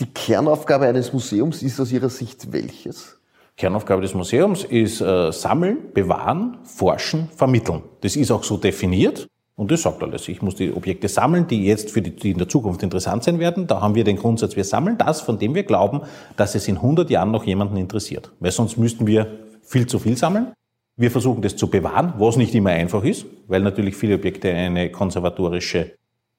Die 0.00 0.06
Kernaufgabe 0.06 0.86
eines 0.86 1.12
Museums 1.12 1.62
ist 1.62 1.80
aus 1.80 1.92
Ihrer 1.92 2.10
Sicht 2.10 2.52
welches? 2.52 3.18
Kernaufgabe 3.56 4.02
des 4.02 4.14
Museums 4.14 4.64
ist 4.64 5.00
äh, 5.00 5.30
sammeln, 5.30 5.92
bewahren, 5.94 6.58
forschen, 6.64 7.28
vermitteln. 7.36 7.82
Das 8.00 8.16
ist 8.16 8.32
auch 8.32 8.42
so 8.42 8.56
definiert. 8.56 9.28
Und 9.56 9.70
das 9.70 9.82
sagt 9.82 10.02
alles. 10.02 10.28
Ich 10.28 10.42
muss 10.42 10.56
die 10.56 10.72
Objekte 10.72 11.06
sammeln, 11.08 11.46
die 11.46 11.64
jetzt 11.64 11.90
für 11.90 12.02
die, 12.02 12.10
die 12.10 12.32
in 12.32 12.38
der 12.38 12.48
Zukunft 12.48 12.82
interessant 12.82 13.22
sein 13.22 13.38
werden. 13.38 13.66
Da 13.66 13.80
haben 13.80 13.94
wir 13.94 14.02
den 14.02 14.16
Grundsatz, 14.16 14.56
wir 14.56 14.64
sammeln 14.64 14.98
das, 14.98 15.20
von 15.20 15.38
dem 15.38 15.54
wir 15.54 15.62
glauben, 15.62 16.00
dass 16.36 16.54
es 16.54 16.66
in 16.66 16.76
100 16.76 17.08
Jahren 17.08 17.30
noch 17.30 17.44
jemanden 17.44 17.76
interessiert. 17.76 18.32
Weil 18.40 18.50
sonst 18.50 18.76
müssten 18.76 19.06
wir 19.06 19.38
viel 19.62 19.86
zu 19.86 19.98
viel 19.98 20.16
sammeln. 20.16 20.52
Wir 20.96 21.10
versuchen 21.10 21.42
das 21.42 21.56
zu 21.56 21.68
bewahren, 21.68 22.14
was 22.18 22.36
nicht 22.36 22.54
immer 22.54 22.70
einfach 22.70 23.04
ist, 23.04 23.26
weil 23.48 23.62
natürlich 23.62 23.96
viele 23.96 24.16
Objekte 24.16 24.52
eine 24.52 24.90
konservatorische 24.90 25.92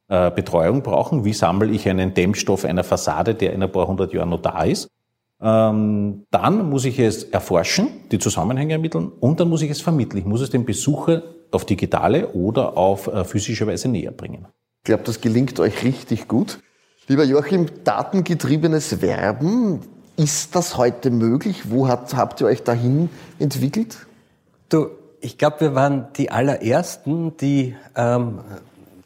äh, 0.08 0.32
Betreuung 0.32 0.82
brauchen. 0.82 1.26
Wie 1.26 1.34
sammle 1.34 1.72
ich 1.72 1.90
einen 1.90 2.14
Dämmstoff 2.14 2.64
einer 2.64 2.84
Fassade, 2.84 3.34
der 3.36 3.54
in 3.54 3.64
ein 3.64 3.72
paar 3.72 3.88
hundert 3.88 4.14
Jahren 4.14 4.30
noch 4.30 4.42
da 4.42 4.64
ist? 4.64 4.90
Ähm, 5.42 6.24
dann 6.32 6.70
muss 6.70 6.86
ich 6.86 7.00
es 7.00 7.24
erforschen, 7.24 7.88
die 8.12 8.20
Zusammenhänge 8.20 8.74
ermitteln 8.74 9.12
und 9.20 9.40
dann 9.40 9.50
muss 9.50 9.62
ich 9.62 9.72
es 9.72 9.82
vermitteln. 9.82 10.20
Ich 10.20 10.26
muss 10.26 10.42
es 10.42 10.50
dem 10.50 10.64
Besucher 10.64 11.24
auf 11.56 11.66
digitale 11.66 12.30
oder 12.30 12.78
auf 12.78 13.08
äh, 13.08 13.24
physische 13.24 13.66
Weise 13.66 13.88
näher 13.88 14.12
bringen. 14.12 14.48
Ich 14.80 14.86
glaube, 14.86 15.04
das 15.04 15.22
gelingt 15.22 15.60
euch 15.60 15.84
richtig 15.84 16.28
gut. 16.28 16.60
Lieber 17.08 17.24
Joachim, 17.24 17.68
datengetriebenes 17.84 19.02
Werben, 19.02 19.82
ist 20.18 20.56
das 20.56 20.78
heute 20.78 21.12
möglich? 21.12 21.70
Wo 21.70 21.88
habt, 21.88 22.16
habt 22.16 22.42
ihr 22.42 22.48
euch 22.48 22.64
dahin 22.64 23.10
entwickelt? 23.40 24.06
Du, 24.70 24.90
ich 25.20 25.38
glaube, 25.38 25.60
wir 25.62 25.76
waren 25.76 26.08
die 26.16 26.32
allerersten, 26.32 27.36
die 27.38 27.76
ähm, 27.96 28.40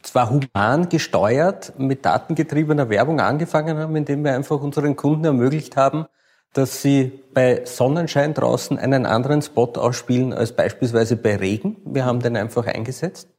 zwar 0.01 0.29
human 0.29 0.89
gesteuert 0.89 1.73
mit 1.77 2.05
datengetriebener 2.05 2.89
Werbung 2.89 3.19
angefangen 3.19 3.77
haben, 3.77 3.95
indem 3.95 4.23
wir 4.23 4.33
einfach 4.33 4.61
unseren 4.61 4.95
Kunden 4.95 5.25
ermöglicht 5.25 5.77
haben, 5.77 6.05
dass 6.53 6.81
sie 6.81 7.23
bei 7.33 7.63
Sonnenschein 7.65 8.33
draußen 8.33 8.77
einen 8.77 9.05
anderen 9.05 9.41
Spot 9.41 9.71
ausspielen 9.75 10.33
als 10.33 10.51
beispielsweise 10.51 11.15
bei 11.15 11.35
Regen. 11.35 11.77
Wir 11.85 12.05
haben 12.05 12.21
den 12.21 12.35
einfach 12.37 12.65
eingesetzt. 12.65 13.29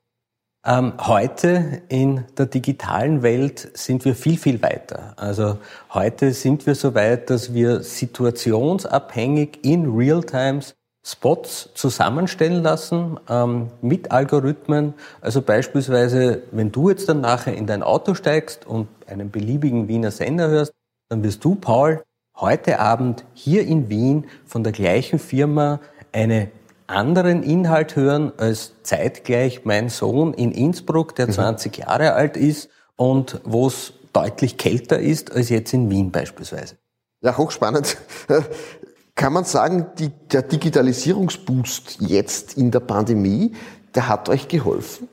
Ähm, 0.65 0.93
heute 1.01 1.83
in 1.89 2.27
der 2.37 2.45
digitalen 2.47 3.23
Welt 3.23 3.71
sind 3.75 4.05
wir 4.05 4.15
viel, 4.15 4.37
viel 4.37 4.61
weiter. 4.63 5.15
Also 5.17 5.57
heute 5.95 6.33
sind 6.33 6.67
wir 6.67 6.75
so 6.75 6.95
weit, 6.95 7.31
dass 7.31 7.55
wir 7.55 7.83
situationsabhängig 7.83 9.61
in 9.63 9.89
Realtimes 9.89 10.75
Spots 11.03 11.71
zusammenstellen 11.75 12.63
lassen 12.63 13.19
ähm, 13.31 13.71
mit 13.81 14.13
Algorithmen. 14.13 14.93
Also 15.23 15.41
beispielsweise, 15.41 16.43
wenn 16.53 16.71
du 16.71 16.91
jetzt 16.91 17.09
dann 17.09 17.23
nachher 17.23 17.57
in 17.57 17.67
dein 17.67 17.83
Auto 17.83 18.13
steigst 18.13 18.67
und 18.67 18.87
einen 19.07 19.31
beliebigen 19.31 19.89
Wiener 19.89 20.11
Sender 20.11 20.49
hörst, 20.49 20.75
dann 21.09 21.23
wirst 21.23 21.43
du, 21.43 21.55
Paul, 21.55 22.03
heute 22.41 22.81
Abend 22.81 23.25
hier 23.35 23.67
in 23.67 23.89
Wien 23.89 24.27
von 24.47 24.65
der 24.65 24.73
gleichen 24.73 25.19
Firma 25.19 25.81
einen 26.13 26.51
anderen 26.87 27.43
Inhalt 27.43 27.97
hören 27.97 28.33
als 28.37 28.73
zeitgleich 28.83 29.65
mein 29.65 29.89
Sohn 29.89 30.35
in 30.35 30.51
Innsbruck, 30.53 31.15
der 31.15 31.31
20 31.31 31.79
mhm. 31.79 31.83
Jahre 31.85 32.15
alt 32.15 32.37
ist 32.37 32.69
und 32.97 33.41
wo 33.45 33.67
es 33.67 33.93
deutlich 34.13 34.57
kälter 34.57 34.99
ist 34.99 35.33
als 35.33 35.51
jetzt 35.51 35.73
in 35.73 35.91
Wien 35.91 36.11
beispielsweise. 36.11 36.77
Ja, 37.21 37.37
hochspannend. 37.37 37.97
Kann 39.15 39.33
man 39.33 39.45
sagen, 39.45 39.87
die, 39.99 40.09
der 40.09 40.43
Digitalisierungsboost 40.43 41.99
jetzt 42.01 42.57
in 42.57 42.71
der 42.71 42.81
Pandemie, 42.81 43.53
der 43.95 44.09
hat 44.09 44.29
euch 44.29 44.49
geholfen? 44.49 45.09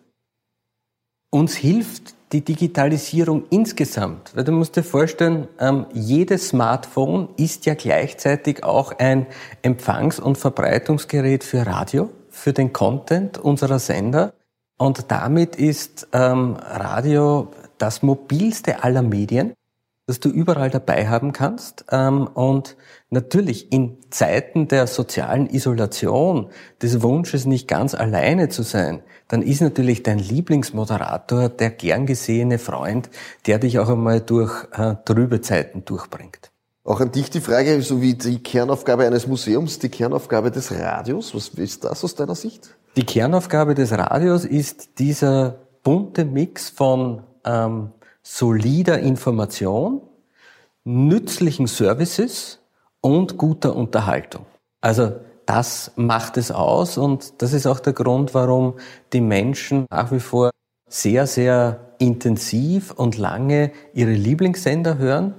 Uns 1.30 1.56
hilft 1.56 2.16
die 2.32 2.44
Digitalisierung 2.44 3.46
insgesamt. 3.50 4.36
Weil 4.36 4.44
du 4.44 4.52
musst 4.52 4.76
dir 4.76 4.84
vorstellen, 4.84 5.48
ähm, 5.60 5.86
jedes 5.94 6.50
Smartphone 6.50 7.30
ist 7.38 7.66
ja 7.66 7.74
gleichzeitig 7.74 8.64
auch 8.64 8.92
ein 9.00 9.28
Empfangs- 9.62 10.20
und 10.20 10.38
Verbreitungsgerät 10.38 11.44
für 11.44 11.66
Radio, 11.66 12.10
für 12.30 12.54
den 12.54 12.74
Content 12.74 13.38
unserer 13.38 13.80
Sender. 13.80 14.34
Und 14.78 15.12
damit 15.12 15.56
ist 15.56 16.08
ähm, 16.14 16.58
Radio 16.62 17.48
das 17.78 18.04
mobilste 18.04 18.84
aller 18.84 19.02
Medien, 19.02 19.54
das 20.08 20.22
du 20.22 20.30
überall 20.30 20.70
dabei 20.70 21.08
haben 21.08 21.34
kannst. 21.34 21.86
Ähm, 21.92 22.28
und 22.28 22.78
natürlich 23.10 23.72
in 23.72 23.98
Zeiten 24.10 24.68
der 24.70 24.88
sozialen 24.88 25.48
Isolation, 25.48 26.50
des 26.82 27.04
Wunsches, 27.04 27.46
nicht 27.46 27.68
ganz 27.68 27.94
alleine 27.94 28.50
zu 28.50 28.64
sein, 28.64 29.04
dann 29.28 29.42
ist 29.42 29.62
natürlich 29.62 30.04
dein 30.04 30.18
Lieblingsmoderator 30.18 31.50
der 31.50 31.70
gern 31.70 32.06
gesehene 32.06 32.58
Freund, 32.58 33.10
der 33.46 33.60
dich 33.60 33.80
auch 33.80 33.90
einmal 33.90 34.22
durch 34.22 34.66
äh, 34.72 34.96
trübe 35.04 35.42
Zeiten 35.42 35.84
durchbringt. 35.84 36.52
Auch 36.86 37.02
an 37.02 37.12
dich 37.12 37.30
die 37.30 37.42
Frage, 37.42 37.82
so 37.82 38.02
wie 38.02 38.14
die 38.14 38.42
Kernaufgabe 38.42 39.06
eines 39.06 39.28
Museums, 39.28 39.78
die 39.78 39.90
Kernaufgabe 39.90 40.52
des 40.52 40.72
Radios. 40.72 41.36
Was 41.36 41.50
ist 41.50 41.84
das 41.84 42.02
aus 42.06 42.16
deiner 42.16 42.36
Sicht? 42.36 42.78
Die 42.96 43.06
Kernaufgabe 43.06 43.76
des 43.76 43.92
Radios 43.92 44.46
ist 44.46 44.98
dieser 44.98 45.58
bunte 45.84 46.24
Mix 46.24 46.70
von 46.70 47.24
ähm, 47.44 47.92
solider 48.30 49.00
Information, 49.00 50.02
nützlichen 50.84 51.66
Services 51.66 52.60
und 53.00 53.38
guter 53.38 53.76
Unterhaltung. 53.76 54.46
Also 54.82 55.14
das 55.46 55.94
macht 55.96 56.36
es 56.36 56.52
aus 56.52 56.98
und 56.98 57.42
das 57.42 57.54
ist 57.54 57.66
auch 57.66 57.80
der 57.80 57.94
Grund, 57.94 58.34
warum 58.34 58.74
die 59.14 59.22
Menschen 59.22 59.86
nach 59.90 60.12
wie 60.12 60.20
vor 60.20 60.52
sehr, 60.90 61.26
sehr 61.26 61.94
intensiv 62.00 62.92
und 62.92 63.18
lange 63.18 63.72
ihre 63.94 64.12
Lieblingssender 64.12 64.98
hören 64.98 65.34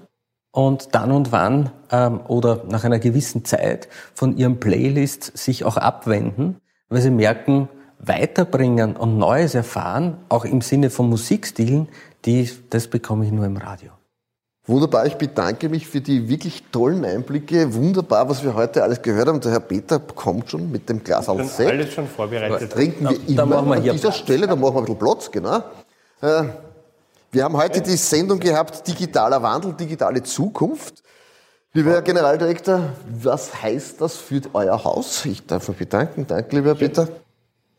und 0.50 0.94
dann 0.94 1.12
und 1.12 1.30
wann 1.30 1.70
ähm, 1.92 2.20
oder 2.26 2.64
nach 2.70 2.84
einer 2.84 2.98
gewissen 2.98 3.44
Zeit 3.44 3.88
von 4.14 4.36
ihrem 4.38 4.60
Playlist 4.60 5.36
sich 5.36 5.64
auch 5.64 5.76
abwenden, 5.76 6.56
weil 6.88 7.02
sie 7.02 7.10
merken, 7.10 7.68
weiterbringen 7.98 8.96
und 8.96 9.18
Neues 9.18 9.54
erfahren, 9.54 10.18
auch 10.28 10.44
im 10.44 10.60
Sinne 10.60 10.90
von 10.90 11.08
Musikstilen, 11.08 11.88
die, 12.28 12.50
das 12.70 12.86
bekomme 12.88 13.24
ich 13.24 13.32
nur 13.32 13.46
im 13.46 13.56
Radio. 13.56 13.90
Wunderbar, 14.66 15.06
ich 15.06 15.14
bedanke 15.14 15.70
mich 15.70 15.88
für 15.88 16.02
die 16.02 16.28
wirklich 16.28 16.62
tollen 16.70 17.02
Einblicke. 17.02 17.72
Wunderbar, 17.72 18.28
was 18.28 18.44
wir 18.44 18.54
heute 18.54 18.82
alles 18.82 19.00
gehört 19.00 19.28
haben. 19.28 19.40
Der 19.40 19.52
Herr 19.52 19.60
Peter 19.60 19.98
kommt 19.98 20.50
schon 20.50 20.70
mit 20.70 20.90
dem 20.90 21.02
Glas 21.02 21.26
auf 21.30 21.42
Sekt. 21.50 21.70
Alles 21.70 21.94
schon 21.94 22.06
vorbereitet. 22.06 22.70
Trinken 22.70 23.08
wir 23.08 23.34
da, 23.34 23.44
immer 23.44 23.64
wir 23.64 23.72
an 23.76 23.82
dieser 23.82 23.98
Platz. 24.10 24.16
Stelle, 24.18 24.46
da 24.46 24.56
machen 24.56 24.74
wir 24.74 24.80
ein 24.80 24.84
bisschen 24.84 24.98
Platz, 24.98 25.30
genau. 25.30 25.62
Äh, 26.20 26.44
Wir 27.32 27.44
haben 27.44 27.56
heute 27.56 27.80
die 27.80 27.96
Sendung 27.96 28.38
gehabt, 28.38 28.86
digitaler 28.86 29.42
Wandel, 29.42 29.72
digitale 29.72 30.22
Zukunft. 30.22 31.02
Lieber 31.72 31.92
Herr 31.92 32.02
Generaldirektor, 32.02 32.92
was 33.22 33.62
heißt 33.62 34.02
das 34.02 34.16
für 34.16 34.42
euer 34.52 34.84
Haus? 34.84 35.24
Ich 35.24 35.46
darf 35.46 35.66
mich 35.68 35.78
bedanken. 35.78 36.26
Danke, 36.26 36.56
lieber 36.56 36.68
Herr 36.68 36.74
Peter. 36.74 37.08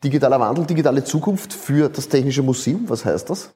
Digitaler 0.02 0.40
Wandel, 0.40 0.66
digitale 0.66 1.04
Zukunft 1.04 1.52
für 1.52 1.88
das 1.88 2.08
Technische 2.08 2.42
Museum, 2.42 2.88
was 2.88 3.04
heißt 3.04 3.30
das? 3.30 3.50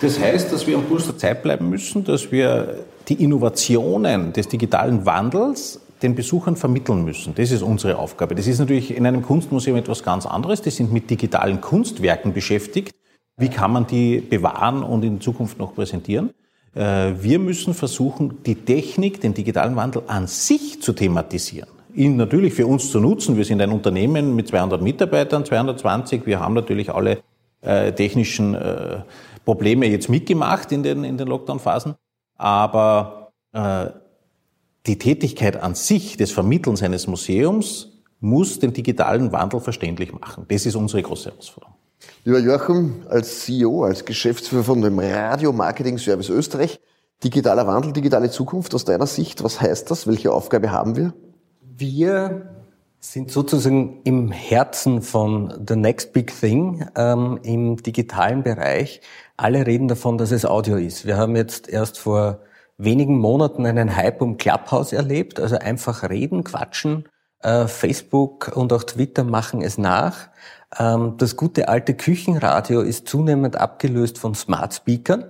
Das 0.00 0.20
heißt, 0.20 0.52
dass 0.52 0.64
wir 0.68 0.76
am 0.76 0.84
Puls 0.84 1.06
der 1.06 1.18
Zeit 1.18 1.42
bleiben 1.42 1.68
müssen, 1.68 2.04
dass 2.04 2.30
wir 2.30 2.84
die 3.08 3.14
Innovationen 3.14 4.32
des 4.32 4.46
digitalen 4.46 5.04
Wandels 5.06 5.80
den 6.02 6.14
Besuchern 6.14 6.54
vermitteln 6.54 7.04
müssen. 7.04 7.34
Das 7.34 7.50
ist 7.50 7.62
unsere 7.62 7.98
Aufgabe. 7.98 8.36
Das 8.36 8.46
ist 8.46 8.60
natürlich 8.60 8.96
in 8.96 9.04
einem 9.06 9.22
Kunstmuseum 9.22 9.76
etwas 9.76 10.04
ganz 10.04 10.24
anderes. 10.24 10.62
Die 10.62 10.70
sind 10.70 10.92
mit 10.92 11.10
digitalen 11.10 11.60
Kunstwerken 11.60 12.32
beschäftigt. 12.32 12.94
Wie 13.36 13.48
kann 13.48 13.72
man 13.72 13.88
die 13.88 14.20
bewahren 14.20 14.84
und 14.84 15.04
in 15.04 15.20
Zukunft 15.20 15.58
noch 15.58 15.74
präsentieren? 15.74 16.30
Äh, 16.76 17.14
Wir 17.20 17.40
müssen 17.40 17.74
versuchen, 17.74 18.38
die 18.46 18.54
Technik, 18.54 19.20
den 19.20 19.34
digitalen 19.34 19.74
Wandel 19.74 20.02
an 20.06 20.28
sich 20.28 20.80
zu 20.80 20.92
thematisieren. 20.92 21.70
Ihn 21.92 22.14
natürlich 22.14 22.54
für 22.54 22.68
uns 22.68 22.92
zu 22.92 23.00
nutzen. 23.00 23.36
Wir 23.36 23.44
sind 23.44 23.60
ein 23.60 23.72
Unternehmen 23.72 24.36
mit 24.36 24.46
200 24.46 24.80
Mitarbeitern, 24.80 25.44
220. 25.44 26.24
Wir 26.24 26.38
haben 26.38 26.54
natürlich 26.54 26.94
alle 26.94 27.18
äh, 27.62 27.90
technischen 27.90 28.54
äh, 28.54 29.00
Probleme 29.48 29.86
jetzt 29.86 30.10
mitgemacht 30.10 30.72
in 30.72 30.82
den, 30.82 31.04
in 31.04 31.16
den 31.16 31.26
Lockdown-Phasen. 31.26 31.94
Aber 32.34 33.32
äh, 33.54 33.86
die 34.86 34.98
Tätigkeit 34.98 35.56
an 35.56 35.74
sich 35.74 36.18
des 36.18 36.32
Vermittelns 36.32 36.82
eines 36.82 37.06
Museums 37.06 37.88
muss 38.20 38.58
den 38.58 38.74
digitalen 38.74 39.32
Wandel 39.32 39.60
verständlich 39.60 40.12
machen. 40.12 40.44
Das 40.48 40.66
ist 40.66 40.74
unsere 40.74 41.00
große 41.00 41.30
Herausforderung. 41.30 41.74
Lieber 42.26 42.40
Joachim, 42.40 43.06
als 43.08 43.46
CEO, 43.46 43.84
als 43.84 44.04
Geschäftsführer 44.04 44.64
von 44.64 44.82
dem 44.82 44.98
Radio 44.98 45.50
Marketing 45.50 45.96
Service 45.96 46.28
Österreich, 46.28 46.78
digitaler 47.24 47.66
Wandel, 47.66 47.94
digitale 47.94 48.28
Zukunft 48.28 48.74
aus 48.74 48.84
deiner 48.84 49.06
Sicht, 49.06 49.42
was 49.42 49.62
heißt 49.62 49.90
das? 49.90 50.06
Welche 50.06 50.30
Aufgabe 50.30 50.70
haben 50.72 50.94
wir? 50.94 51.14
Wir 51.62 52.50
sind 53.00 53.30
sozusagen 53.30 54.00
im 54.04 54.30
Herzen 54.32 55.02
von 55.02 55.64
The 55.66 55.76
Next 55.76 56.12
Big 56.12 56.38
Thing 56.38 56.86
ähm, 56.96 57.38
im 57.42 57.76
digitalen 57.76 58.42
Bereich. 58.42 59.00
Alle 59.36 59.66
reden 59.66 59.88
davon, 59.88 60.18
dass 60.18 60.32
es 60.32 60.44
Audio 60.44 60.76
ist. 60.76 61.06
Wir 61.06 61.16
haben 61.16 61.36
jetzt 61.36 61.68
erst 61.68 61.98
vor 61.98 62.40
wenigen 62.76 63.18
Monaten 63.18 63.66
einen 63.66 63.96
Hype 63.96 64.20
um 64.20 64.36
Clubhouse 64.36 64.92
erlebt, 64.92 65.38
also 65.40 65.58
einfach 65.58 66.08
reden, 66.08 66.44
quatschen. 66.44 67.08
Äh, 67.40 67.68
Facebook 67.68 68.56
und 68.56 68.72
auch 68.72 68.82
Twitter 68.82 69.22
machen 69.22 69.62
es 69.62 69.78
nach. 69.78 70.28
Ähm, 70.78 71.14
das 71.16 71.36
gute 71.36 71.68
alte 71.68 71.94
Küchenradio 71.94 72.82
ist 72.82 73.08
zunehmend 73.08 73.56
abgelöst 73.56 74.18
von 74.18 74.34
Smart 74.34 74.74
Speakern, 74.74 75.24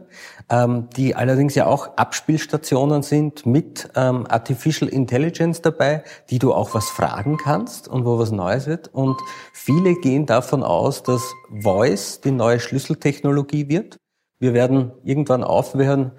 ähm, 0.50 0.88
die 0.96 1.14
allerdings 1.14 1.54
ja 1.54 1.66
auch 1.66 1.96
Abspielstationen 1.96 3.02
sind 3.02 3.46
mit 3.46 3.88
ähm, 3.94 4.26
Artificial 4.28 4.90
Intelligence 4.90 5.62
dabei, 5.62 6.02
die 6.30 6.40
du 6.40 6.52
auch 6.52 6.74
was 6.74 6.90
fragen 6.90 7.36
kannst 7.36 7.86
und 7.86 8.04
wo 8.04 8.18
was 8.18 8.32
Neues 8.32 8.66
wird. 8.66 8.92
Und 8.92 9.20
viele 9.52 9.94
gehen 9.94 10.26
davon 10.26 10.64
aus, 10.64 11.04
dass 11.04 11.22
Voice 11.62 12.20
die 12.20 12.32
neue 12.32 12.58
Schlüsseltechnologie 12.58 13.68
wird. 13.68 13.96
Wir 14.40 14.54
werden 14.54 14.92
irgendwann 15.02 15.42
aufhören, 15.42 16.12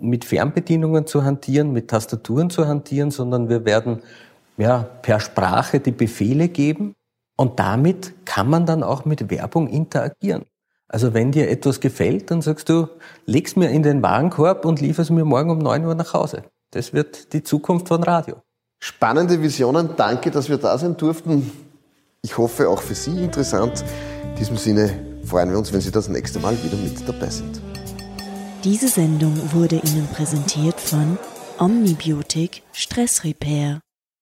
mit 0.00 0.24
Fernbedienungen 0.24 1.06
zu 1.06 1.22
hantieren, 1.22 1.72
mit 1.72 1.88
Tastaturen 1.88 2.50
zu 2.50 2.66
hantieren, 2.66 3.12
sondern 3.12 3.48
wir 3.48 3.64
werden 3.64 4.02
ja, 4.56 4.78
per 5.02 5.20
Sprache 5.20 5.78
die 5.78 5.92
Befehle 5.92 6.48
geben 6.48 6.95
und 7.36 7.58
damit 7.60 8.14
kann 8.24 8.48
man 8.48 8.66
dann 8.66 8.82
auch 8.82 9.04
mit 9.04 9.30
Werbung 9.30 9.68
interagieren. 9.68 10.44
Also 10.88 11.14
wenn 11.14 11.32
dir 11.32 11.50
etwas 11.50 11.80
gefällt, 11.80 12.30
dann 12.30 12.42
sagst 12.42 12.68
du, 12.68 12.88
leg's 13.24 13.56
mir 13.56 13.70
in 13.70 13.82
den 13.82 14.02
Warenkorb 14.02 14.64
und 14.64 14.80
liefer's 14.80 15.10
mir 15.10 15.24
morgen 15.24 15.50
um 15.50 15.58
9 15.58 15.84
Uhr 15.84 15.94
nach 15.94 16.14
Hause. 16.14 16.44
Das 16.70 16.92
wird 16.92 17.32
die 17.32 17.42
Zukunft 17.42 17.88
von 17.88 18.02
Radio. 18.02 18.36
Spannende 18.78 19.42
Visionen. 19.42 19.90
Danke, 19.96 20.30
dass 20.30 20.48
wir 20.48 20.58
da 20.58 20.76
sein 20.78 20.96
durften. 20.96 21.50
Ich 22.22 22.38
hoffe 22.38 22.68
auch 22.68 22.82
für 22.82 22.94
Sie 22.94 23.24
interessant. 23.24 23.84
In 24.22 24.36
diesem 24.36 24.56
Sinne 24.56 24.90
freuen 25.24 25.50
wir 25.50 25.58
uns, 25.58 25.72
wenn 25.72 25.80
Sie 25.80 25.90
das 25.90 26.08
nächste 26.08 26.38
Mal 26.38 26.56
wieder 26.62 26.76
mit 26.76 27.08
dabei 27.08 27.30
sind. 27.30 27.60
Diese 28.64 28.88
Sendung 28.88 29.34
wurde 29.52 29.76
Ihnen 29.76 30.08
präsentiert 30.08 30.80
von 30.80 31.18
Omnibiotik 31.58 32.62
Stress 32.72 33.24
Repair. 33.24 33.80